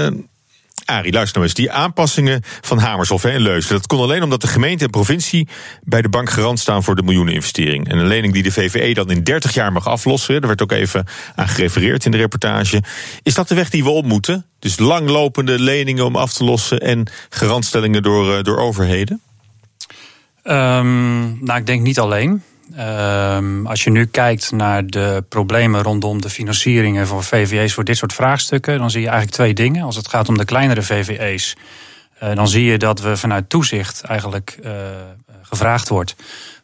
Arie, 0.91 1.13
luister 1.13 1.39
nou 1.39 1.45
eens. 1.45 1.55
Die 1.55 1.71
aanpassingen 1.71 2.43
van 2.61 2.79
Hamershof 2.79 3.25
en 3.25 3.41
Leusden... 3.41 3.77
dat 3.77 3.87
kon 3.87 4.01
alleen 4.01 4.23
omdat 4.23 4.41
de 4.41 4.47
gemeente 4.47 4.85
en 4.85 4.91
provincie 4.91 5.49
bij 5.83 6.03
de 6.03 6.09
bank 6.09 6.31
garant 6.31 6.59
staan... 6.59 6.83
voor 6.83 6.97
de 6.97 7.03
miljoeneninvestering. 7.03 7.89
En 7.89 7.99
een 7.99 8.07
lening 8.07 8.33
die 8.33 8.43
de 8.43 8.53
VVE 8.53 8.95
dan 8.95 9.11
in 9.11 9.23
30 9.23 9.55
jaar 9.55 9.73
mag 9.73 9.89
aflossen... 9.89 10.39
daar 10.39 10.47
werd 10.49 10.63
ook 10.63 10.73
even 10.73 11.07
aan 11.35 11.49
gerefereerd 11.49 12.05
in 12.05 12.11
de 12.11 12.17
reportage. 12.17 12.83
Is 13.23 13.35
dat 13.35 13.49
de 13.49 13.55
weg 13.55 13.71
die 13.71 13.85
we 13.85 13.91
op 13.91 14.05
moeten? 14.05 14.47
Dus 14.59 14.79
langlopende 14.79 15.59
leningen 15.59 16.05
om 16.05 16.17
af 16.17 16.33
te 16.33 16.45
lossen... 16.45 16.81
en 16.81 17.11
garantstellingen 17.29 18.03
door, 18.03 18.37
uh, 18.37 18.43
door 18.43 18.59
overheden? 18.59 19.21
Um, 20.45 21.45
nou, 21.45 21.59
ik 21.59 21.67
denk 21.67 21.83
niet 21.83 21.99
alleen. 21.99 22.43
Um, 22.79 23.67
als 23.67 23.85
je 23.85 23.91
nu 23.91 24.07
kijkt 24.07 24.53
naar 24.53 24.87
de 24.87 25.25
problemen 25.29 25.83
rondom 25.83 26.21
de 26.21 26.31
financieringen 26.31 27.07
van 27.07 27.25
VVE's 27.25 27.75
voor 27.75 27.85
dit 27.85 27.97
soort 27.97 28.13
vraagstukken, 28.13 28.79
dan 28.79 28.91
zie 28.91 29.01
je 29.01 29.09
eigenlijk 29.09 29.37
twee 29.37 29.55
dingen. 29.55 29.85
Als 29.85 29.97
het 29.97 30.09
gaat 30.09 30.29
om 30.29 30.39
de 30.39 30.45
kleinere 30.45 30.83
VVE's, 30.83 31.57
uh, 32.23 32.35
dan 32.35 32.49
zie 32.49 32.65
je 32.65 32.79
dat 32.79 33.01
we 33.01 33.17
vanuit 33.17 33.49
toezicht 33.49 34.01
eigenlijk 34.01 34.59
uh, 34.65 34.73
gevraagd 35.43 35.89
wordt 35.89 36.15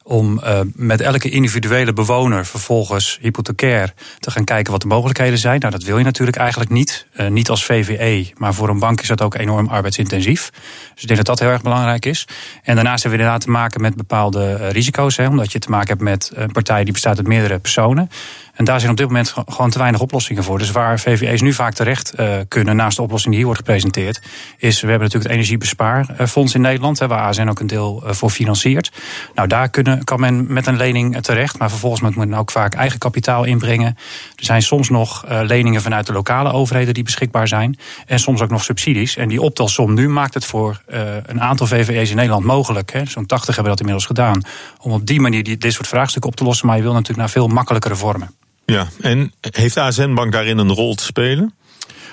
om 0.07 0.41
uh, 0.45 0.61
met 0.75 1.01
elke 1.01 1.31
individuele 1.31 1.93
bewoner 1.93 2.47
vervolgens 2.47 3.19
hypothecair 3.21 3.95
te 4.19 4.31
gaan 4.31 4.45
kijken 4.45 4.73
wat 4.73 4.81
de 4.81 4.87
mogelijkheden 4.87 5.39
zijn. 5.39 5.61
Nou, 5.61 5.73
dat 5.73 5.83
wil 5.83 5.99
je 5.99 6.05
natuurlijk 6.05 6.37
eigenlijk 6.37 6.71
niet. 6.71 7.07
Uh, 7.21 7.27
niet 7.29 7.51
als 7.51 7.65
VVE, 7.65 8.31
maar 8.37 8.55
voor 8.55 8.69
een 8.69 8.79
bank 8.79 9.01
is 9.01 9.09
dat 9.09 9.23
ook 9.23 9.35
enorm 9.35 9.69
arbeidsintensief. 9.69 10.51
Dus 10.95 11.03
ik 11.03 11.07
denk 11.07 11.17
dat 11.17 11.27
dat 11.27 11.39
heel 11.39 11.49
erg 11.49 11.63
belangrijk 11.63 12.07
is. 12.07 12.25
En 12.63 12.75
daarnaast 12.75 13.03
hebben 13.03 13.21
we 13.21 13.25
inderdaad 13.25 13.41
te 13.41 13.51
maken 13.51 13.81
met 13.81 13.97
bepaalde 13.97 14.59
uh, 14.61 14.71
risico's, 14.71 15.17
hè, 15.17 15.29
omdat 15.29 15.53
je 15.53 15.59
te 15.59 15.71
maken 15.71 15.89
hebt 15.89 16.01
met 16.01 16.31
een 16.35 16.53
partij 16.53 16.85
die 16.85 16.93
bestaat 16.93 17.17
uit 17.17 17.27
meerdere 17.27 17.59
personen. 17.59 18.11
En 18.57 18.65
daar 18.65 18.79
zijn 18.79 18.91
op 18.91 18.97
dit 18.97 19.07
moment 19.07 19.35
gewoon 19.49 19.71
te 19.71 19.79
weinig 19.79 20.01
oplossingen 20.01 20.45
voor. 20.45 20.59
Dus 20.59 20.71
waar 20.71 21.01
VVE's 21.01 21.41
nu 21.41 21.53
vaak 21.53 21.75
terecht 21.75 22.13
uh, 22.21 22.35
kunnen, 22.49 22.77
naast 22.77 22.97
de 22.97 23.03
oplossing 23.03 23.29
die 23.29 23.37
hier 23.37 23.53
wordt 23.53 23.67
gepresenteerd, 23.67 24.21
is 24.59 24.81
we 24.81 24.89
hebben 24.89 25.07
natuurlijk 25.07 25.25
het 25.25 25.33
energiebespaarfonds 25.33 26.55
in 26.55 26.61
Nederland, 26.61 26.99
waar 26.99 27.21
ASN 27.21 27.49
ook 27.49 27.61
een 27.61 27.67
deel 27.67 28.03
uh, 28.05 28.13
voor 28.13 28.31
financiert. 28.31 28.93
Nou, 29.35 29.49
daar 29.49 29.69
kunnen, 29.69 30.05
kan 30.05 30.21
men 30.21 30.53
met 30.53 30.67
een 30.67 30.77
lening 30.77 31.23
terecht, 31.23 31.59
maar 31.59 31.71
vervolgens 31.71 32.03
moet 32.03 32.17
men 32.17 32.35
ook 32.35 32.51
vaak 32.51 32.75
eigen 32.75 32.99
kapitaal 32.99 33.45
inbrengen. 33.45 33.97
Er 34.37 34.45
zijn 34.45 34.63
soms 34.63 34.89
nog 34.89 35.25
leningen 35.29 35.83
vanuit 35.83 36.07
de 36.07 36.13
lokale 36.13 36.53
overheden 36.53 36.95
die 36.95 37.03
beschikbaar 37.03 37.49
zijn. 37.49 37.79
En 38.07 38.19
soms 38.19 38.41
ook 38.41 38.51
nog 38.51 38.65
subsidies. 38.65 39.17
En 39.17 39.29
die 39.29 39.41
optelsom 39.41 39.95
nu 39.95 40.09
maakt 40.09 40.35
het 40.35 40.45
voor 40.45 40.83
een 41.27 41.41
aantal 41.41 41.67
VVE's 41.67 42.11
in 42.11 42.17
Nederland 42.17 42.45
mogelijk. 42.45 43.03
Zo'n 43.05 43.27
80 43.27 43.55
hebben 43.55 43.73
dat 43.73 43.81
inmiddels 43.81 44.07
gedaan. 44.07 44.43
Om 44.81 44.93
op 44.93 45.07
die 45.07 45.21
manier 45.21 45.59
dit 45.59 45.73
soort 45.73 45.89
vraagstukken 45.89 46.31
op 46.31 46.37
te 46.37 46.45
lossen. 46.45 46.67
Maar 46.67 46.77
je 46.77 46.83
wil 46.83 46.93
natuurlijk 46.93 47.19
naar 47.19 47.31
veel 47.31 47.49
makkelijkere 47.49 47.97
vormen. 47.97 48.31
Ja, 48.67 48.87
en 49.01 49.33
heeft 49.41 49.77
ASN 49.77 50.15
Bank 50.15 50.33
daarin 50.33 50.59
een 50.59 50.73
rol 50.73 50.95
te 50.95 51.05
spelen? 51.05 51.55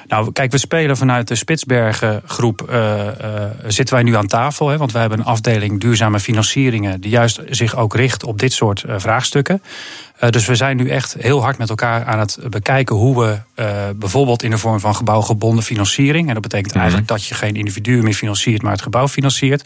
Nou, 0.07 0.31
kijk, 0.31 0.51
we 0.51 0.57
spelen 0.57 0.97
vanuit 0.97 1.27
de 1.27 1.35
Spitsbergen 1.35 2.21
groep. 2.25 2.67
Uh, 2.69 2.75
uh, 3.21 3.43
zitten 3.67 3.95
wij 3.95 4.03
nu 4.03 4.15
aan 4.15 4.27
tafel? 4.27 4.67
Hè, 4.67 4.77
want 4.77 4.91
wij 4.91 5.01
hebben 5.01 5.19
een 5.19 5.25
afdeling 5.25 5.81
duurzame 5.81 6.19
financieringen. 6.19 7.01
die 7.01 7.11
juist 7.11 7.41
zich 7.49 7.75
ook 7.75 7.95
richt 7.95 8.23
op 8.23 8.39
dit 8.39 8.53
soort 8.53 8.83
uh, 8.87 8.95
vraagstukken. 8.97 9.61
dus 10.29 10.45
we 10.45 10.55
zijn 10.55 10.77
nu 10.77 10.89
echt 10.89 11.15
heel 11.19 11.41
hard 11.41 11.57
met 11.57 11.69
elkaar 11.69 12.05
aan 12.05 12.19
het 12.19 12.39
bekijken 12.49 12.95
hoe 12.95 13.19
we 13.23 13.39
bijvoorbeeld 13.95 14.43
in 14.43 14.49
de 14.49 14.57
vorm 14.57 14.79
van 14.79 14.95
gebouwgebonden 14.95 15.63
financiering. 15.63 16.27
en 16.27 16.33
dat 16.33 16.43
betekent 16.43 16.73
mm 16.73 16.81
-hmm. 16.81 16.89
eigenlijk 16.89 17.11
dat 17.11 17.25
je 17.25 17.35
geen 17.35 17.55
individu 17.55 18.03
meer 18.03 18.13
financiert, 18.13 18.61
maar 18.61 18.71
het 18.71 18.81
gebouw 18.81 19.07
financiert 19.07 19.63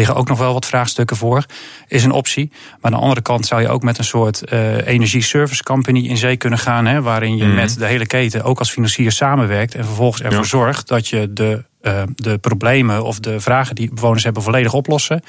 liggen 0.00 0.18
ook 0.18 0.28
nog 0.28 0.38
wel 0.38 0.52
wat 0.52 0.66
vraagstukken 0.66 1.16
voor. 1.16 1.44
Is 1.88 2.04
een 2.04 2.10
optie. 2.10 2.50
Maar 2.50 2.78
aan 2.80 2.98
de 2.98 3.02
andere 3.02 3.20
kant 3.20 3.46
zou 3.46 3.60
je 3.60 3.68
ook 3.68 3.82
met 3.82 3.98
een 3.98 4.04
soort 4.04 4.52
uh, 4.52 4.86
energie-service 4.86 5.62
company 5.62 6.06
in 6.06 6.16
zee 6.16 6.36
kunnen 6.36 6.58
gaan. 6.58 6.86
Hè, 6.86 7.02
waarin 7.02 7.36
je 7.36 7.44
mm. 7.44 7.54
met 7.54 7.78
de 7.78 7.86
hele 7.86 8.06
keten 8.06 8.42
ook 8.42 8.58
als 8.58 8.70
financier 8.70 9.12
samenwerkt. 9.12 9.74
En 9.74 9.84
vervolgens 9.84 10.22
ervoor 10.22 10.42
ja. 10.42 10.48
zorgt 10.48 10.88
dat 10.88 11.08
je 11.08 11.32
de, 11.32 11.64
uh, 11.82 12.02
de 12.14 12.38
problemen 12.38 13.04
of 13.04 13.20
de 13.20 13.40
vragen 13.40 13.74
die 13.74 13.90
bewoners 13.94 14.24
hebben 14.24 14.42
volledig 14.42 14.72
oplossen. 14.72 15.22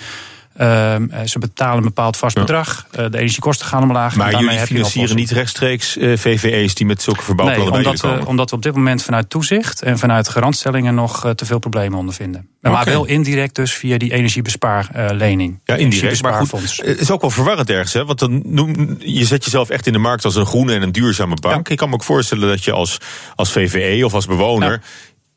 Uh, 0.62 0.96
ze 1.26 1.40
betalen 1.40 1.78
een 1.78 1.84
bepaald 1.84 2.18
vast 2.18 2.36
bedrag. 2.36 2.88
Ja. 2.92 3.04
Uh, 3.04 3.12
de 3.12 3.18
energiekosten 3.18 3.66
gaan 3.66 3.84
omlaag. 3.84 4.16
Maar 4.16 4.40
jullie 4.40 4.60
financieren 4.60 5.16
niet 5.16 5.32
rechtstreeks 5.32 5.98
uh, 5.98 6.18
VVE's 6.18 6.74
die 6.74 6.86
met 6.86 7.02
zulke 7.02 7.24
verbouwplannen 7.24 7.74
nee, 7.74 7.86
omdat 7.86 8.02
we, 8.02 8.26
omdat 8.26 8.50
we 8.50 8.56
op 8.56 8.62
dit 8.62 8.76
moment 8.76 9.04
vanuit 9.04 9.30
toezicht 9.30 9.82
en 9.82 10.00
vanuit 10.00 10.30
garantstellingen 10.30 10.96
nog 10.96 11.34
te 11.36 11.46
veel 11.46 11.60
problemen 11.60 12.00
ondervinden. 12.00 12.48
Okay. 12.60 12.74
Maar 12.74 12.86
wel 12.86 13.06
indirect 13.06 13.56
dus 13.56 13.74
via 13.74 13.98
die 13.98 14.14
energiebespaarlening. 14.14 15.60
ja, 15.64 15.76
indirect. 15.76 16.22
Maar 16.22 16.34
goed, 16.34 16.78
het 16.78 17.00
is 17.00 17.12
ook 17.12 17.22
wel 17.22 17.30
verwarrend 17.30 17.70
ergens. 17.70 17.94
Hè? 17.94 18.06
Want 18.06 18.20
dan 18.20 18.42
noem, 18.46 18.96
je 19.00 19.26
zet 19.26 19.44
jezelf 19.44 19.70
echt 19.70 19.88
in 19.88 19.94
de 19.94 20.00
markt 20.00 20.26
als 20.26 20.36
een 20.36 20.46
groene 20.46 20.74
en 20.74 20.82
een 20.82 20.92
duurzame 20.92 21.36
bank. 21.36 21.68
Ja. 21.68 21.72
Ik 21.74 21.78
kan 21.78 21.90
me 21.90 21.96
ook 21.96 22.04
voorstellen 22.04 22.48
dat 22.48 22.64
je 22.64 22.72
als, 22.72 22.98
als 23.36 23.52
VVE 23.52 24.06
of 24.06 24.14
als 24.14 24.26
bewoner... 24.26 24.82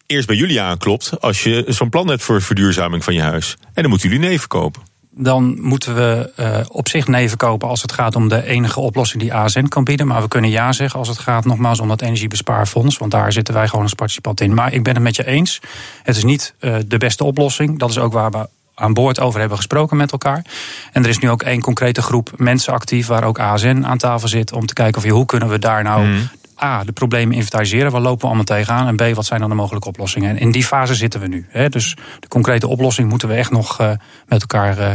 Eerst 0.07 0.27
bij 0.27 0.37
jullie 0.37 0.61
aanklopt 0.61 1.21
als 1.21 1.43
je 1.43 1.65
zo'n 1.67 1.89
plan 1.89 2.09
hebt 2.09 2.23
voor 2.23 2.43
verduurzaming 2.43 3.05
van 3.05 3.15
je 3.15 3.23
huis. 3.23 3.57
En 3.75 3.83
dan 3.83 3.89
moeten 3.91 4.09
jullie 4.09 4.27
nee 4.27 4.39
verkopen 4.39 4.83
dan 5.17 5.61
moeten 5.61 5.95
we 5.95 6.33
uh, 6.41 6.57
op 6.69 6.89
zich 6.89 7.07
nee 7.07 7.29
verkopen 7.29 7.69
als 7.69 7.83
het 7.83 7.93
gaat 7.93 8.17
om 8.17 8.29
de 8.29 8.47
enige 8.47 8.81
oplossing 8.81 9.23
die 9.23 9.35
ASN 9.35 9.69
kan 9.69 9.85
bieden. 9.85 10.07
Maar 10.07 10.23
we 10.23 10.29
kunnen 10.29 10.51
ja 10.51 10.73
zeggen 10.73 10.99
als 10.99 11.09
het 11.09 11.19
gaat 11.19 11.45
nogmaals 11.45 11.81
om 11.81 11.89
dat 11.89 12.03
energiebespaarfonds. 12.03 12.99
Want 12.99 13.11
daar 13.11 13.33
zitten 13.33 13.55
wij 13.55 13.69
gewoon 13.69 13.85
als 13.85 13.95
participant 13.95 14.41
in. 14.41 14.55
Maar 14.55 14.73
ik 14.73 14.83
ben 14.83 14.95
het 14.95 15.03
met 15.03 15.17
je 15.17 15.27
eens. 15.27 15.61
Het 16.03 16.17
is 16.17 16.25
niet 16.25 16.55
uh, 16.61 16.77
de 16.87 16.99
beste 16.99 17.25
oplossing. 17.25 17.79
Dat 17.79 17.91
is 17.91 17.99
ook 17.99 18.13
waar 18.13 18.31
we 18.31 18.49
aan 18.75 18.93
boord 18.93 19.21
over 19.21 19.41
hebben 19.41 19.57
gesproken 19.57 19.97
met 19.97 20.13
elkaar. 20.13 20.45
En 20.93 21.03
er 21.03 21.09
is 21.09 21.19
nu 21.19 21.31
ook 21.31 21.43
één 21.43 21.61
concrete 21.61 22.03
groep 22.03 22.31
mensen 22.37 22.73
actief 22.73 23.07
waar 23.07 23.25
ook 23.25 23.39
ASN 23.39 23.85
aan 23.85 23.99
tafel 23.99 24.29
zit 24.29 24.53
om 24.53 24.67
te 24.67 24.75
kijken 24.75 24.99
of 24.99 25.05
je, 25.05 25.13
hoe 25.13 25.27
kunnen 25.27 25.49
we 25.49 25.59
daar 25.59 25.83
nou 25.83 26.07
mm. 26.07 26.29
A, 26.63 26.85
de 26.85 26.93
problemen 26.93 27.37
inventariseren. 27.37 27.93
Waar 27.93 28.01
lopen 28.01 28.21
we 28.21 28.27
allemaal 28.27 28.45
tegenaan? 28.45 28.87
En 28.87 28.97
B, 28.97 29.15
wat 29.15 29.27
zijn 29.27 29.41
dan 29.41 29.49
de 29.49 29.55
mogelijke 29.55 29.89
oplossingen? 29.89 30.31
En 30.31 30.39
in 30.39 30.51
die 30.51 30.65
fase 30.65 30.95
zitten 30.95 31.21
we 31.21 31.27
nu. 31.27 31.47
Hè? 31.49 31.69
Dus 31.69 31.97
de 32.21 32.29
concrete 32.29 32.67
oplossing 32.67 33.09
moeten 33.09 33.29
we 33.29 33.35
echt 33.35 33.51
nog 33.51 33.81
uh, 33.81 33.91
met 34.27 34.41
elkaar 34.41 34.79
uh, 34.79 34.93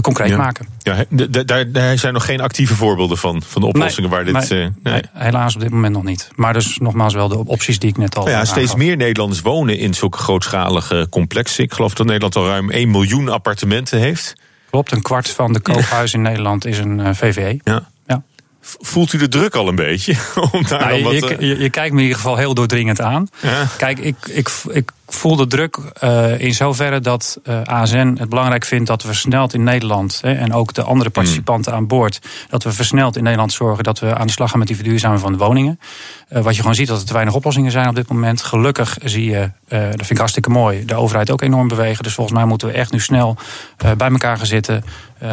concreet 0.00 0.28
ja. 0.28 0.36
maken. 0.36 0.66
Ja, 0.78 1.04
daar, 1.44 1.72
daar 1.72 1.98
zijn 1.98 2.12
nog 2.12 2.24
geen 2.24 2.40
actieve 2.40 2.74
voorbeelden 2.74 3.18
van, 3.18 3.42
van 3.42 3.60
de 3.60 3.66
oplossingen 3.66 4.10
nee, 4.10 4.24
waar 4.24 4.42
dit. 4.42 4.74
Nee, 4.82 5.02
helaas 5.12 5.54
op 5.54 5.60
dit 5.60 5.70
moment 5.70 5.94
nog 5.94 6.04
niet. 6.04 6.30
Maar 6.34 6.52
dus 6.52 6.78
nogmaals 6.78 7.14
wel 7.14 7.28
de 7.28 7.46
opties 7.46 7.78
die 7.78 7.90
ik 7.90 7.96
net 7.96 8.16
al. 8.16 8.24
Nou 8.24 8.36
ja, 8.36 8.44
steeds 8.44 8.74
meer 8.74 8.96
Nederlanders 8.96 9.40
wonen 9.40 9.78
in 9.78 9.94
zulke 9.94 10.18
grootschalige 10.18 11.06
complexen. 11.10 11.64
Ik 11.64 11.72
geloof 11.72 11.94
dat 11.94 12.06
Nederland 12.06 12.36
al 12.36 12.46
ruim 12.46 12.70
1 12.70 12.90
miljoen 12.90 13.28
appartementen 13.28 13.98
heeft. 13.98 14.34
Klopt, 14.70 14.92
een 14.92 15.02
kwart 15.02 15.30
van 15.30 15.52
de 15.52 15.60
koophuizen 15.60 16.18
in 16.18 16.24
Nederland 16.24 16.64
is 16.64 16.78
een 16.78 17.14
VVE. 17.14 17.60
Ja. 17.64 17.88
Voelt 18.80 19.12
u 19.12 19.18
de 19.18 19.28
druk 19.28 19.54
al 19.54 19.68
een 19.68 19.74
beetje? 19.74 20.16
Om 20.52 20.62
daar 20.68 20.88
nou, 20.88 21.02
wat 21.02 21.12
je, 21.12 21.36
je, 21.38 21.58
je, 21.58 21.70
kijkt 21.70 21.92
me 21.92 21.98
in 21.98 22.04
ieder 22.04 22.20
geval 22.20 22.36
heel 22.36 22.54
doordringend 22.54 23.00
aan. 23.00 23.28
Ja. 23.40 23.66
Kijk, 23.76 23.98
ik, 23.98 24.16
ik, 24.26 24.48
ik 24.70 24.90
voel 25.08 25.36
de 25.36 25.46
druk 25.46 25.78
uh, 26.04 26.40
in 26.40 26.54
zoverre 26.54 27.00
dat 27.00 27.40
uh, 27.44 27.62
ASN 27.62 28.16
het 28.18 28.28
belangrijk 28.28 28.64
vindt 28.64 28.86
dat 28.86 29.02
we 29.02 29.08
versneld 29.08 29.54
in 29.54 29.62
Nederland 29.62 30.18
hè, 30.22 30.32
en 30.32 30.52
ook 30.52 30.74
de 30.74 30.82
andere 30.82 31.10
participanten 31.10 31.72
aan 31.72 31.86
boord, 31.86 32.20
dat 32.48 32.62
we 32.62 32.72
versneld 32.72 33.16
in 33.16 33.22
Nederland 33.22 33.52
zorgen 33.52 33.84
dat 33.84 33.98
we 33.98 34.14
aan 34.14 34.26
de 34.26 34.32
slag 34.32 34.50
gaan 34.50 34.58
met 34.58 34.68
die 34.68 34.76
verduurzaming 34.76 35.20
van 35.20 35.32
de 35.32 35.38
woningen. 35.38 35.80
Uh, 36.32 36.42
wat 36.42 36.54
je 36.54 36.60
gewoon 36.60 36.76
ziet 36.76 36.88
dat 36.88 37.00
er 37.00 37.06
te 37.06 37.12
weinig 37.12 37.34
oplossingen 37.34 37.70
zijn 37.70 37.88
op 37.88 37.94
dit 37.94 38.08
moment. 38.08 38.42
Gelukkig 38.42 38.96
zie 39.04 39.30
je, 39.30 39.50
dat 39.68 39.88
vind 39.88 40.10
ik 40.10 40.18
hartstikke 40.18 40.50
mooi, 40.50 40.84
de 40.84 40.94
overheid 40.94 41.30
ook 41.30 41.40
enorm 41.40 41.68
bewegen. 41.68 42.02
Dus 42.02 42.14
volgens 42.14 42.36
mij 42.36 42.46
moeten 42.46 42.68
we 42.68 42.74
echt 42.74 42.92
nu 42.92 43.00
snel 43.00 43.36
bij 43.96 44.10
elkaar 44.10 44.36
gaan 44.36 44.46
zitten, 44.46 44.84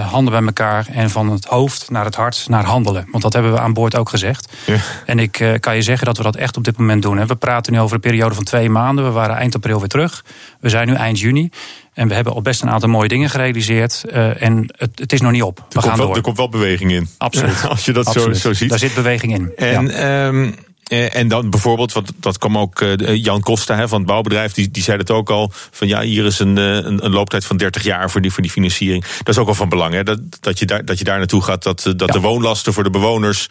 handen 0.10 0.34
bij 0.34 0.44
elkaar 0.44 0.88
en 0.92 1.10
van 1.10 1.30
het 1.30 1.46
hoofd 1.46 1.90
naar 1.90 2.06
het 2.06 2.16
hart 2.16 2.46
naar 2.50 2.64
handelen. 2.64 3.08
Want 3.12 3.24
dat 3.24 3.34
hebben 3.34 3.52
we 3.52 3.60
aan 3.60 3.74
boord 3.74 3.96
ook 3.96 4.10
gezegd. 4.10 4.54
Ja. 4.66 4.78
En 5.06 5.20
ik 5.20 5.58
kan 5.60 5.76
je 5.76 5.82
zeggen 5.82 6.06
dat 6.06 6.18
we 6.18 6.24
dat 6.24 6.36
echt 6.36 6.58
op 6.58 6.64
dit 6.64 6.78
moment 6.78 7.02
doen. 7.02 7.18
Hè. 7.18 7.26
We 7.26 7.36
praten 7.36 7.74
nu 7.74 7.80
over 7.80 7.96
een 7.96 8.02
periode 8.02 8.36
van 8.36 8.44
twee 8.44 8.70
maanden. 8.70 9.06
We 9.06 9.12
waren 9.12 9.36
eind 9.36 9.56
april 9.66 9.80
weer 9.80 9.90
terug. 9.90 10.26
We 10.60 10.70
zijn 10.70 10.88
nu 10.88 10.94
eind 10.94 11.20
juni. 11.20 11.50
En 11.94 12.08
we 12.08 12.14
hebben 12.14 12.34
al 12.34 12.42
best 12.42 12.62
een 12.62 12.70
aantal 12.70 12.90
mooie 12.90 13.08
dingen 13.08 13.30
gerealiseerd. 13.30 14.04
Uh, 14.08 14.42
en 14.42 14.74
het, 14.78 15.00
het, 15.00 15.14
is 15.14 15.22
nog 15.22 15.32
niet 15.32 15.44
op. 15.44 15.58
We 15.58 15.64
er, 15.76 15.82
gaan 15.82 15.82
komt 15.82 15.98
wel, 15.98 16.08
door. 16.08 16.16
er 16.16 16.22
komt 16.22 16.38
wel 16.38 16.50
beweging 16.50 16.92
in. 16.92 17.10
Absoluut. 17.18 17.66
Als 17.70 17.86
je 17.86 17.92
dat 17.92 18.06
Absoluut. 18.06 18.38
Zo, 18.38 18.48
zo 18.48 18.54
ziet. 18.54 18.70
Daar 18.70 18.80
zit 18.80 18.94
beweging 18.94 19.34
in. 19.34 19.52
En 19.56 19.88
ja. 19.88 20.28
um, 20.28 20.56
en 20.90 21.28
dan 21.28 21.50
bijvoorbeeld, 21.50 21.94
wat, 21.94 22.14
dat 22.20 22.38
kwam 22.38 22.58
ook 22.58 22.82
uh, 22.82 23.24
Jan 23.24 23.42
Costa 23.42 23.76
hè, 23.76 23.88
van 23.88 23.98
het 23.98 24.08
bouwbedrijf, 24.08 24.54
die, 24.54 24.72
die 24.72 24.84
zei 24.84 24.98
het 24.98 25.12
ook 25.12 25.30
al. 25.30 25.52
Van 25.72 25.88
ja, 25.88 26.02
hier 26.02 26.26
is 26.26 26.40
een, 26.40 26.58
een, 26.58 27.06
een 27.06 27.12
looptijd 27.12 27.46
van 27.46 27.58
30 27.58 27.84
jaar 27.84 28.10
voor 28.10 28.22
die, 28.22 28.32
voor 28.32 28.42
die 28.42 28.52
financiering. 28.52 29.06
Dat 29.18 29.28
is 29.28 29.38
ook 29.38 29.46
wel 29.46 29.56
van 29.56 29.70
belang, 29.70 29.94
hè, 29.94 30.04
dat, 30.04 30.20
dat, 30.40 30.60
je, 30.60 30.66
daar, 30.66 30.86
dat 30.86 30.98
je 30.98 31.04
daar 31.04 31.18
naartoe 31.18 31.42
gaat. 31.42 31.64
Dat, 31.64 31.84
dat 31.84 32.00
ja. 32.00 32.06
de 32.06 32.20
woonlasten 32.20 32.74
voor 32.74 32.84
de 32.84 32.90
bewoners 32.90 33.48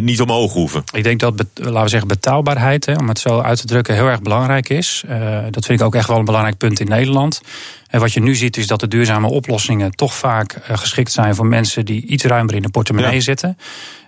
niet 0.00 0.20
omhoog 0.20 0.52
hoeven. 0.52 0.82
Ik 0.92 1.04
denk 1.04 1.20
dat, 1.20 1.44
laten 1.54 1.82
we 1.82 1.88
zeggen, 1.88 2.08
betaalbaarheid, 2.08 2.86
hè, 2.86 2.94
om 2.94 3.08
het 3.08 3.18
zo 3.18 3.40
uit 3.40 3.60
te 3.60 3.66
drukken, 3.66 3.94
heel 3.94 4.06
erg 4.06 4.22
belangrijk 4.22 4.68
is. 4.68 5.04
Uh, 5.08 5.38
dat 5.50 5.64
vind 5.64 5.80
ik 5.80 5.86
ook 5.86 5.94
echt 5.94 6.08
wel 6.08 6.18
een 6.18 6.24
belangrijk 6.24 6.56
punt 6.56 6.80
in 6.80 6.88
Nederland. 6.88 7.40
En 7.88 8.00
wat 8.00 8.12
je 8.12 8.20
nu 8.20 8.34
ziet 8.34 8.56
is 8.56 8.66
dat 8.66 8.80
de 8.80 8.88
duurzame 8.88 9.28
oplossingen 9.28 9.90
toch 9.90 10.14
vaak 10.14 10.58
geschikt 10.62 11.12
zijn 11.12 11.34
voor 11.34 11.46
mensen 11.46 11.84
die 11.84 12.06
iets 12.06 12.24
ruimer 12.24 12.54
in 12.54 12.62
de 12.62 12.68
portemonnee 12.68 13.14
ja. 13.14 13.20
zitten. 13.20 13.58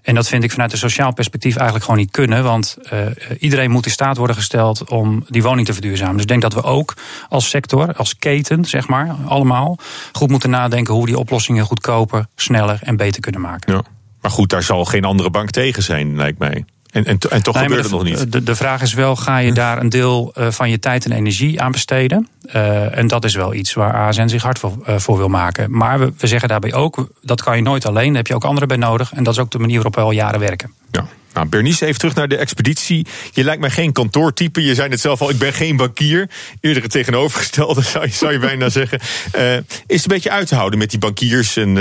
En 0.02 0.14
dat 0.14 0.28
vind 0.28 0.44
ik 0.44 0.50
vanuit 0.50 0.72
een 0.72 0.78
sociaal 0.78 1.12
perspectief 1.12 1.54
eigenlijk 1.54 1.84
gewoon 1.84 2.00
niet 2.00 2.10
kunnen. 2.10 2.44
Want 2.44 2.76
uh, 2.92 3.00
iedereen 3.38 3.70
moet 3.70 3.86
in 3.86 3.90
staat 3.90 4.16
worden 4.16 4.36
gesteld 4.36 4.90
om 4.90 5.24
die 5.28 5.42
woning 5.42 5.66
te 5.66 5.72
verduurzamen. 5.72 6.12
Dus 6.12 6.22
ik 6.22 6.28
denk 6.28 6.42
dat 6.42 6.54
we 6.54 6.62
ook 6.62 6.94
als 7.28 7.48
sector, 7.48 7.94
als 7.94 8.18
keten, 8.18 8.64
zeg 8.64 8.88
maar, 8.88 9.16
allemaal 9.26 9.78
goed 10.12 10.30
moeten 10.30 10.50
nadenken 10.50 10.94
hoe 10.94 11.06
die 11.06 11.18
oplossingen 11.18 11.64
goedkoper, 11.64 12.26
sneller 12.34 12.78
en 12.82 12.96
beter 12.96 13.20
kunnen 13.20 13.40
maken. 13.40 13.72
Ja. 13.72 13.82
Maar 14.20 14.30
goed, 14.30 14.50
daar 14.50 14.62
zal 14.62 14.84
geen 14.84 15.04
andere 15.04 15.30
bank 15.30 15.50
tegen 15.50 15.82
zijn, 15.82 16.16
lijkt 16.16 16.38
mij. 16.38 16.64
En, 16.90 17.04
en, 17.04 17.18
en 17.30 17.42
toch 17.42 17.54
nee, 17.54 17.62
gebeurt 17.62 17.82
het 17.82 17.92
nog 17.92 18.04
niet. 18.04 18.32
De, 18.32 18.42
de 18.42 18.56
vraag 18.56 18.82
is 18.82 18.94
wel, 18.94 19.16
ga 19.16 19.38
je 19.38 19.52
daar 19.52 19.80
een 19.80 19.88
deel 19.88 20.34
uh, 20.38 20.50
van 20.50 20.70
je 20.70 20.78
tijd 20.78 21.04
en 21.04 21.12
energie 21.12 21.60
aan 21.60 21.72
besteden? 21.72 22.28
Uh, 22.54 22.96
en 22.96 23.06
dat 23.06 23.24
is 23.24 23.34
wel 23.34 23.54
iets 23.54 23.74
waar 23.74 23.94
ASN 23.94 24.28
zich 24.28 24.42
hard 24.42 24.58
voor, 24.58 24.76
uh, 24.88 24.98
voor 24.98 25.16
wil 25.16 25.28
maken. 25.28 25.76
Maar 25.76 25.98
we, 25.98 26.12
we, 26.18 26.26
zeggen 26.26 26.48
daarbij 26.48 26.72
ook, 26.72 27.08
dat 27.22 27.42
kan 27.42 27.56
je 27.56 27.62
nooit 27.62 27.86
alleen. 27.86 28.06
Daar 28.06 28.16
heb 28.16 28.26
je 28.26 28.34
ook 28.34 28.44
anderen 28.44 28.68
bij 28.68 28.76
nodig. 28.76 29.12
En 29.12 29.22
dat 29.22 29.34
is 29.34 29.40
ook 29.40 29.50
de 29.50 29.58
manier 29.58 29.74
waarop 29.74 29.94
we 29.94 30.00
al 30.00 30.10
jaren 30.10 30.40
werken. 30.40 30.72
Ja. 30.90 31.06
Nou, 31.32 31.48
Bernice, 31.48 31.86
even 31.86 31.98
terug 31.98 32.14
naar 32.14 32.28
de 32.28 32.36
expeditie. 32.36 33.06
Je 33.32 33.44
lijkt 33.44 33.60
mij 33.60 33.70
geen 33.70 33.92
kantoortype. 33.92 34.62
Je 34.62 34.74
zei 34.74 34.88
het 34.88 35.00
zelf 35.00 35.20
al, 35.20 35.30
ik 35.30 35.38
ben 35.38 35.52
geen 35.52 35.76
bankier. 35.76 36.30
Eerder 36.60 36.82
het 36.82 36.92
tegenovergestelde, 36.92 37.82
zou 37.92 38.06
je, 38.06 38.12
zou 38.12 38.32
je 38.32 38.38
bijna 38.38 38.68
zeggen. 38.68 39.00
Uh, 39.36 39.54
is 39.54 39.62
het 39.86 40.02
een 40.02 40.02
beetje 40.06 40.30
uit 40.30 40.48
te 40.48 40.54
houden 40.54 40.78
met 40.78 40.90
die 40.90 40.98
bankiers 40.98 41.56
en, 41.56 41.76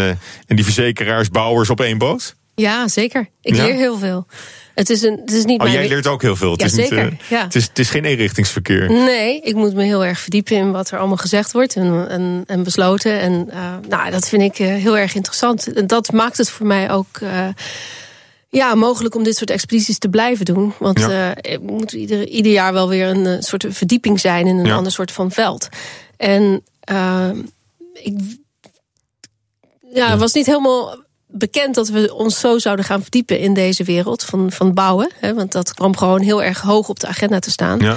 en 0.48 0.56
die 0.56 0.64
verzekeraars, 0.64 1.30
bouwers 1.30 1.70
op 1.70 1.82
één 1.82 1.98
boot? 1.98 2.36
Ja, 2.62 2.88
zeker. 2.88 3.30
Ik 3.42 3.56
ja? 3.56 3.64
leer 3.64 3.74
heel 3.74 3.98
veel. 3.98 4.28
Het 4.76 4.90
is, 4.90 5.02
een, 5.02 5.20
het 5.20 5.32
is 5.32 5.46
niet 5.46 5.62
oh, 5.62 5.68
jij 5.68 5.88
leert 5.88 6.08
ook 6.08 6.22
heel 6.22 6.36
veel. 6.36 6.52
Het, 6.52 6.60
ja, 6.60 6.66
is, 6.66 6.74
zeker. 6.74 7.04
niet, 7.04 7.14
uh, 7.14 7.30
ja. 7.30 7.44
het, 7.44 7.56
is, 7.56 7.68
het 7.68 7.80
is 7.80 7.90
geen 7.90 8.06
eenrichtingsverkeer. 8.06 8.90
Nee, 8.90 9.42
ik 9.42 9.56
moet 9.56 9.74
me 9.74 9.84
heel 9.84 10.06
erg 10.06 10.20
verdiepen 10.20 10.56
in 10.56 10.72
wat 10.72 10.92
er 10.92 11.00
allemaal 11.00 11.18
gezegd 11.18 11.52
wordt 11.52 11.76
en, 11.76 12.10
en, 12.10 12.44
en 12.48 12.64
besloten. 12.64 13.20
En 13.20 13.50
uh, 13.50 13.76
nou, 13.90 14.12
dat 14.12 14.30
vind 14.30 14.42
ik 14.42 14.60
uh, 14.60 14.68
heel 14.68 14.98
erg 14.98 15.16
interessant. 15.16 15.74
En 15.74 15.88
dat 15.88 16.12
maakt 16.12 16.38
het 16.38 16.50
voor 16.50 16.66
mij 16.66 16.92
ook 16.92 17.20
ja, 18.50 18.76
mogelijk 18.76 19.16
om 19.16 19.24
dit 19.24 19.38
soort 19.38 19.50
expedities 19.50 19.98
te 19.98 20.10
blijven 20.10 20.46
doen. 20.46 20.74
Want 20.80 21.00
ja. 21.00 21.34
het 21.36 21.62
moet 21.62 21.92
ieder, 21.92 22.28
ieder 22.28 22.52
jaar 22.52 22.74
wel 22.74 22.90
weer 22.90 23.08
een 23.08 23.44
soort 23.44 23.66
verdieping 23.70 24.20
zijn 24.20 24.48
in 24.48 24.58
een 24.58 24.72
ander 24.72 24.92
soort 24.92 25.12
van 25.12 25.32
veld. 25.32 25.68
En 26.18 26.64
ik 27.94 28.18
ja, 29.94 30.18
was 30.18 30.34
niet 30.34 30.46
helemaal 30.46 31.06
bekend 31.28 31.76
dat 31.76 31.90
we 31.90 32.14
ons 32.14 32.40
zo 32.40 32.58
zouden 32.58 32.86
gaan 32.86 33.02
verdiepen 33.02 33.40
in 33.40 33.54
deze 33.54 33.84
wereld 33.84 34.24
van, 34.24 34.52
van 34.52 34.74
bouwen. 34.74 35.12
Hè, 35.20 35.34
want 35.34 35.52
dat 35.52 35.74
kwam 35.74 35.98
gewoon 35.98 36.22
heel 36.22 36.44
erg 36.44 36.62
hoog 36.62 36.90
op 36.90 37.00
de 37.00 37.08
agenda 37.08 37.40
te 37.40 37.52
staan. 37.52 37.80
Ja. 37.80 37.96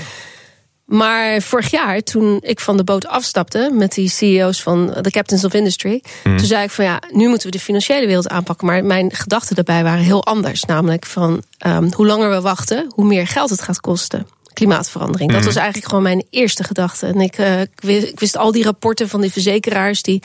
Maar 0.85 1.43
vorig 1.43 1.71
jaar, 1.71 2.03
toen 2.03 2.39
ik 2.43 2.61
van 2.61 2.77
de 2.77 2.85
boot 2.85 3.07
afstapte 3.07 3.71
met 3.73 3.95
die 3.95 4.09
CEO's 4.09 4.63
van 4.63 4.95
de 5.01 5.11
Captains 5.11 5.45
of 5.45 5.55
Industry, 5.55 6.03
mm. 6.25 6.37
toen 6.37 6.47
zei 6.47 6.65
ik 6.65 6.71
van 6.71 6.85
ja, 6.85 7.03
nu 7.11 7.29
moeten 7.29 7.47
we 7.51 7.57
de 7.57 7.63
financiële 7.63 8.07
wereld 8.07 8.29
aanpakken. 8.29 8.67
Maar 8.67 8.85
mijn 8.85 9.15
gedachten 9.15 9.55
daarbij 9.55 9.83
waren 9.83 10.05
heel 10.05 10.25
anders. 10.25 10.65
Namelijk 10.65 11.07
van 11.07 11.43
um, 11.67 11.93
hoe 11.93 12.07
langer 12.07 12.31
we 12.31 12.41
wachten, 12.41 12.93
hoe 12.95 13.05
meer 13.05 13.27
geld 13.27 13.51
het 13.51 13.63
gaat 13.63 13.81
kosten 13.81 14.27
klimaatverandering. 14.53 15.31
Mm. 15.31 15.37
Dat 15.37 15.45
was 15.45 15.57
eigenlijk 15.57 15.87
gewoon 15.87 16.03
mijn 16.03 16.27
eerste 16.31 16.65
gedachte. 16.65 17.07
En 17.07 17.21
ik, 17.21 17.39
uh, 17.39 17.61
ik, 17.61 17.81
wist, 17.81 18.07
ik 18.07 18.21
wist 18.21 18.37
al 18.37 18.53
die 18.53 18.65
rapporten 18.65 19.09
van 19.09 19.21
die 19.21 19.33
verzekeraars 19.33 20.03
die 20.03 20.23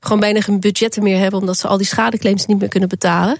gewoon 0.00 0.20
bijna 0.20 0.40
geen 0.40 0.60
budgetten 0.60 1.02
meer 1.02 1.18
hebben, 1.18 1.40
omdat 1.40 1.58
ze 1.58 1.68
al 1.68 1.76
die 1.76 1.86
schadeclaims 1.86 2.46
niet 2.46 2.58
meer 2.58 2.68
kunnen 2.68 2.88
betalen. 2.88 3.38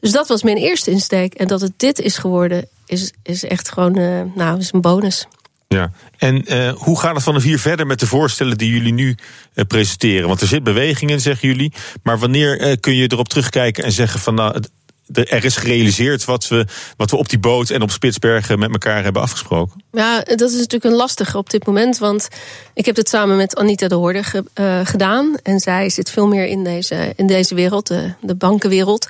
Dus 0.00 0.12
dat 0.12 0.28
was 0.28 0.42
mijn 0.42 0.56
eerste 0.56 0.90
insteek. 0.90 1.34
En 1.34 1.46
dat 1.46 1.60
het 1.60 1.72
dit 1.76 2.00
is 2.00 2.18
geworden, 2.18 2.68
is, 2.86 3.12
is 3.22 3.44
echt 3.44 3.72
gewoon 3.72 3.98
uh, 3.98 4.22
nou, 4.34 4.58
is 4.58 4.72
een 4.72 4.80
bonus. 4.80 5.26
Ja, 5.68 5.92
en 6.18 6.52
uh, 6.52 6.72
hoe 6.72 7.00
gaat 7.00 7.14
het 7.14 7.24
vanaf 7.24 7.42
hier 7.42 7.58
verder 7.58 7.86
met 7.86 8.00
de 8.00 8.06
voorstellen 8.06 8.58
die 8.58 8.72
jullie 8.72 8.92
nu 8.92 9.16
uh, 9.54 9.64
presenteren? 9.64 10.28
Want 10.28 10.40
er 10.40 10.46
zit 10.46 10.62
beweging 10.62 11.10
in, 11.10 11.20
zeggen 11.20 11.48
jullie. 11.48 11.72
Maar 12.02 12.18
wanneer 12.18 12.78
kun 12.80 12.94
je 12.94 13.12
erop 13.12 13.28
terugkijken 13.28 13.84
en 13.84 13.92
zeggen 13.92 14.20
van 14.20 14.34
nou, 14.34 14.62
er 15.12 15.44
is 15.44 15.56
gerealiseerd 15.56 16.24
wat 16.24 16.48
we, 16.48 16.66
wat 16.96 17.10
we 17.10 17.16
op 17.16 17.28
die 17.28 17.38
boot 17.38 17.70
en 17.70 17.82
op 17.82 17.90
Spitsbergen 17.90 18.58
met 18.58 18.72
elkaar 18.72 19.02
hebben 19.04 19.22
afgesproken? 19.22 19.84
Ja, 19.92 20.20
dat 20.20 20.50
is 20.50 20.56
natuurlijk 20.56 20.84
een 20.84 20.92
lastige 20.92 21.38
op 21.38 21.50
dit 21.50 21.66
moment. 21.66 21.98
Want 21.98 22.28
ik 22.74 22.86
heb 22.86 22.96
het 22.96 23.08
samen 23.08 23.36
met 23.36 23.56
Anita 23.56 23.88
de 23.88 23.94
Hoorde 23.94 24.22
ge, 24.22 24.44
uh, 24.54 24.80
gedaan. 24.84 25.34
En 25.42 25.60
zij 25.60 25.90
zit 25.90 26.10
veel 26.10 26.26
meer 26.26 26.46
in 26.46 26.64
deze, 26.64 27.12
in 27.16 27.26
deze 27.26 27.54
wereld, 27.54 27.86
de, 27.86 28.12
de 28.20 28.34
bankenwereld. 28.34 29.08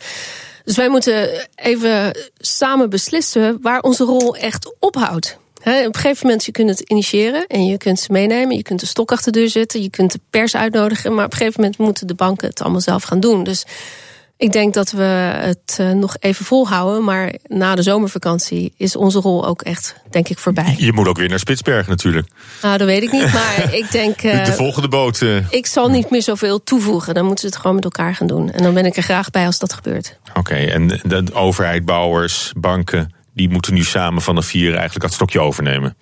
Dus 0.65 0.77
wij 0.77 0.89
moeten 0.89 1.47
even 1.55 2.17
samen 2.39 2.91
beslissen 2.91 3.59
waar 3.63 3.81
onze 3.81 4.05
rol 4.05 4.37
echt 4.37 4.75
ophoudt. 4.79 5.39
He, 5.63 5.87
op 5.87 5.95
een 5.95 6.01
gegeven 6.01 6.27
moment 6.27 6.45
je 6.45 6.53
kunt 6.53 6.69
het 6.69 6.81
initiëren 6.81 7.47
en 7.47 7.67
je 7.67 7.77
kunt 7.77 8.01
ze 8.01 8.13
meenemen. 8.13 8.57
Je 8.57 8.63
kunt 8.63 8.81
de 8.81 8.87
stok 8.87 9.13
achter 9.13 9.33
de 9.33 9.39
deur 9.39 9.49
zetten, 9.49 9.83
je 9.83 9.91
kunt 9.91 10.13
de 10.13 10.21
pers 10.31 10.57
uitnodigen. 10.57 11.15
Maar 11.15 11.25
op 11.25 11.33
een 11.33 11.39
gegeven 11.39 11.61
moment 11.61 11.79
moeten 11.79 12.07
de 12.07 12.15
banken 12.15 12.49
het 12.49 12.61
allemaal 12.61 12.81
zelf 12.81 13.03
gaan 13.03 13.21
doen. 13.21 13.45
Dus 13.45 13.65
ik 14.39 14.53
denk 14.53 14.75
dat 14.75 14.91
we 14.91 15.03
het 15.03 15.79
uh, 15.81 15.91
nog 15.91 16.17
even 16.21 16.45
volhouden. 16.45 17.05
Maar 17.05 17.35
na 17.47 17.75
de 17.75 17.83
zomervakantie 17.83 18.73
is 18.77 18.97
onze 18.97 19.19
rol 19.19 19.47
ook 19.47 19.63
echt, 19.63 19.95
denk 20.11 20.29
ik, 20.29 20.39
voorbij. 20.39 20.75
Je 20.79 20.93
moet 20.93 21.09
ook 21.09 21.17
weer 21.17 21.29
naar 21.29 21.39
Spitsbergen 21.39 21.91
natuurlijk. 21.91 22.29
Nou, 22.63 22.79
dat 22.79 22.87
weet 22.87 23.03
ik 23.03 23.13
niet. 23.13 23.33
Maar 23.33 23.75
ik 23.75 23.91
denk. 23.91 24.23
Uh, 24.23 24.33
de, 24.45 24.51
de, 24.51 24.57
volgende 24.57 24.89
boot. 24.89 25.21
Uh... 25.21 25.51
Ik 25.51 25.67
zal 25.67 25.89
niet 25.89 26.11
meer 26.11 26.23
zoveel 26.23 26.63
toevoegen. 26.63 27.15
Dan 27.15 27.25
moeten 27.25 27.41
ze 27.41 27.47
het 27.47 27.61
gewoon 27.61 27.75
met 27.75 27.85
elkaar 27.85 28.15
gaan 28.15 28.27
doen. 28.27 28.53
En 28.53 28.63
dan 28.63 28.75
ben 28.75 28.87
ik 28.87 28.97
er 28.97 29.03
graag 29.03 29.31
bij 29.31 29.47
als 29.47 29.59
dat 29.59 29.73
gebeurt. 29.73 30.19
Oké, 30.29 30.39
okay, 30.39 30.69
en 30.69 31.01
de 31.03 31.35
overheid, 31.35 31.85
bouwers, 31.85 32.53
banken. 32.57 33.15
die 33.35 33.49
moeten 33.49 33.75
nu 33.75 33.83
samen 33.83 34.23
vanaf 34.23 34.51
hier 34.51 34.71
eigenlijk 34.71 35.01
dat 35.01 35.13
stokje 35.13 35.41
overnemen. 35.41 35.97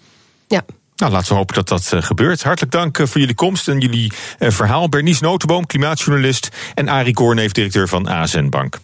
Ja. 0.48 0.64
Nou, 0.96 1.12
laten 1.12 1.28
we 1.28 1.34
hopen 1.34 1.54
dat 1.54 1.68
dat 1.68 1.90
uh, 1.94 2.02
gebeurt. 2.02 2.42
Hartelijk 2.42 2.72
dank 2.72 2.98
uh, 2.98 3.06
voor 3.06 3.20
jullie 3.20 3.34
komst 3.34 3.68
en 3.68 3.80
jullie 3.80 4.12
uh, 4.38 4.50
verhaal. 4.50 4.88
Bernice 4.88 5.22
Notenboom, 5.22 5.66
klimaatjournalist. 5.66 6.48
En 6.74 6.88
Arie 6.88 7.14
Koorneef, 7.14 7.52
directeur 7.52 7.88
van 7.88 8.06
ASN 8.08 8.48
Bank. 8.48 8.78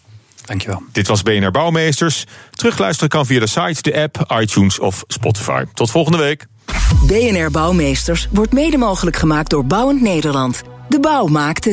Dankjewel. 0.45 0.83
Dit 0.91 1.07
was 1.07 1.23
BNR 1.23 1.51
Bouwmeesters. 1.51 2.25
Terugluisteren 2.51 3.09
kan 3.09 3.25
via 3.25 3.39
de 3.39 3.47
site, 3.47 3.81
de 3.81 4.01
app, 4.01 4.39
iTunes 4.41 4.79
of 4.79 5.03
Spotify. 5.07 5.63
Tot 5.73 5.91
volgende 5.91 6.17
week. 6.17 6.45
BNR 7.05 7.51
Bouwmeesters 7.51 8.27
wordt 8.31 8.53
mede 8.53 8.77
mogelijk 8.77 9.15
gemaakt 9.15 9.49
door 9.49 9.65
Bouwend 9.65 10.01
Nederland. 10.01 10.61
De 10.89 10.99
bouw 10.99 11.27
maakt 11.27 11.65
het. 11.65 11.72